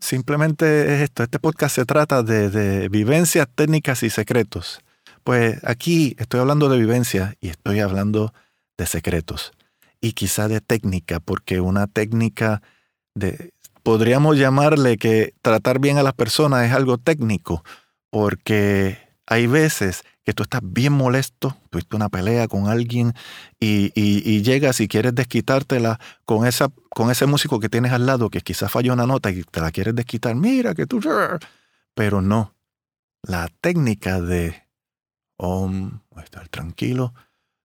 simplemente 0.00 0.94
es 0.94 1.02
esto. 1.02 1.22
Este 1.22 1.38
podcast 1.38 1.74
se 1.74 1.84
trata 1.84 2.22
de, 2.22 2.50
de 2.50 2.88
vivencias 2.88 3.48
técnicas 3.54 4.02
y 4.02 4.10
secretos. 4.10 4.80
Pues 5.24 5.62
aquí 5.64 6.16
estoy 6.18 6.40
hablando 6.40 6.68
de 6.68 6.78
vivencias 6.78 7.34
y 7.40 7.48
estoy 7.48 7.80
hablando 7.80 8.32
de 8.76 8.86
secretos 8.86 9.52
y 10.00 10.12
quizá 10.12 10.48
de 10.48 10.60
técnica, 10.60 11.20
porque 11.20 11.60
una 11.60 11.86
técnica 11.86 12.62
de, 13.14 13.52
podríamos 13.82 14.38
llamarle 14.38 14.96
que 14.96 15.34
tratar 15.42 15.80
bien 15.80 15.98
a 15.98 16.02
las 16.02 16.14
personas 16.14 16.66
es 16.66 16.72
algo 16.72 16.98
técnico, 16.98 17.64
porque 18.10 18.98
hay 19.26 19.46
veces 19.46 20.02
que 20.28 20.34
tú 20.34 20.42
estás 20.42 20.60
bien 20.62 20.92
molesto, 20.92 21.56
tuviste 21.70 21.96
una 21.96 22.10
pelea 22.10 22.48
con 22.48 22.68
alguien 22.68 23.14
y, 23.58 24.42
llegas 24.42 24.78
y 24.78 24.86
quieres 24.86 25.14
desquitártela 25.14 25.98
con, 26.26 26.46
esa, 26.46 26.68
con 26.90 27.10
ese 27.10 27.24
músico 27.24 27.58
que 27.60 27.70
tienes 27.70 27.92
al 27.92 28.04
lado 28.04 28.28
que 28.28 28.42
quizás 28.42 28.70
falló 28.70 28.92
una 28.92 29.06
nota 29.06 29.30
y 29.30 29.42
te 29.42 29.62
la 29.62 29.70
quieres 29.70 29.94
desquitar. 29.94 30.34
Mira 30.34 30.74
que 30.74 30.84
tú... 30.84 31.00
Pero 31.94 32.20
no. 32.20 32.54
La 33.22 33.48
técnica 33.62 34.20
de 34.20 34.64
om, 35.38 36.00
estar 36.22 36.46
tranquilo, 36.48 37.14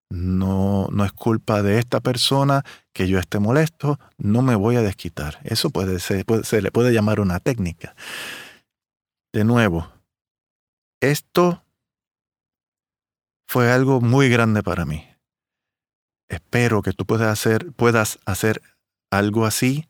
no, 0.09 0.87
no 0.89 1.03
es 1.03 1.11
culpa 1.11 1.63
de 1.63 1.79
esta 1.79 1.99
persona 1.99 2.63
que 2.93 3.09
yo 3.09 3.19
esté 3.19 3.39
molesto, 3.39 3.99
no 4.17 4.41
me 4.41 4.55
voy 4.55 4.77
a 4.77 4.81
desquitar. 4.81 5.37
Eso 5.43 5.69
puede 5.69 5.99
ser, 5.99 6.23
se 6.43 6.61
le 6.61 6.71
puede 6.71 6.93
llamar 6.93 7.19
una 7.19 7.41
técnica. 7.41 7.93
De 9.33 9.43
nuevo, 9.43 9.91
esto 11.01 11.62
fue 13.53 13.71
algo 13.71 14.01
muy 14.01 14.29
grande 14.29 14.63
para 14.63 14.83
mí. 14.83 15.05
Espero 16.27 16.81
que 16.81 16.91
tú 16.91 17.05
puedas 17.05 17.29
hacer, 17.29 17.71
puedas 17.73 18.17
hacer 18.25 18.63
algo 19.11 19.45
así 19.45 19.87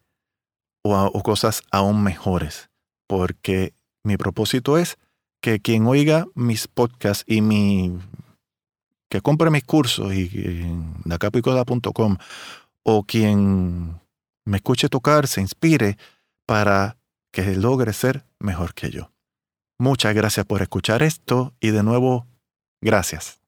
o, 0.84 1.23
cosas 1.23 1.63
aún 1.71 2.04
mejores, 2.04 2.69
porque 3.08 3.73
mi 4.04 4.17
propósito 4.17 4.78
es 4.78 4.97
que 5.41 5.62
quien 5.62 5.88
oiga 5.88 6.26
mis 6.36 6.67
podcasts 6.67 7.23
y 7.26 7.39
mi 7.39 7.97
que 9.10 9.21
compre 9.21 9.49
mis 9.49 9.63
cursos 9.63 10.13
y, 10.13 10.30
en 10.36 11.02
o 12.84 13.04
quien 13.06 14.02
me 14.43 14.58
escuche 14.58 14.89
tocar 14.89 15.26
se 15.26 15.39
inspire 15.39 15.97
para 16.45 16.97
que 17.32 17.56
logre 17.56 17.93
ser 17.93 18.26
mejor 18.39 18.73
que 18.73 18.91
yo. 18.91 19.13
Muchas 19.80 20.13
gracias 20.13 20.45
por 20.45 20.62
escuchar 20.62 21.02
esto 21.02 21.54
y 21.62 21.69
de 21.69 21.84
nuevo, 21.84 22.28
gracias. 22.82 23.43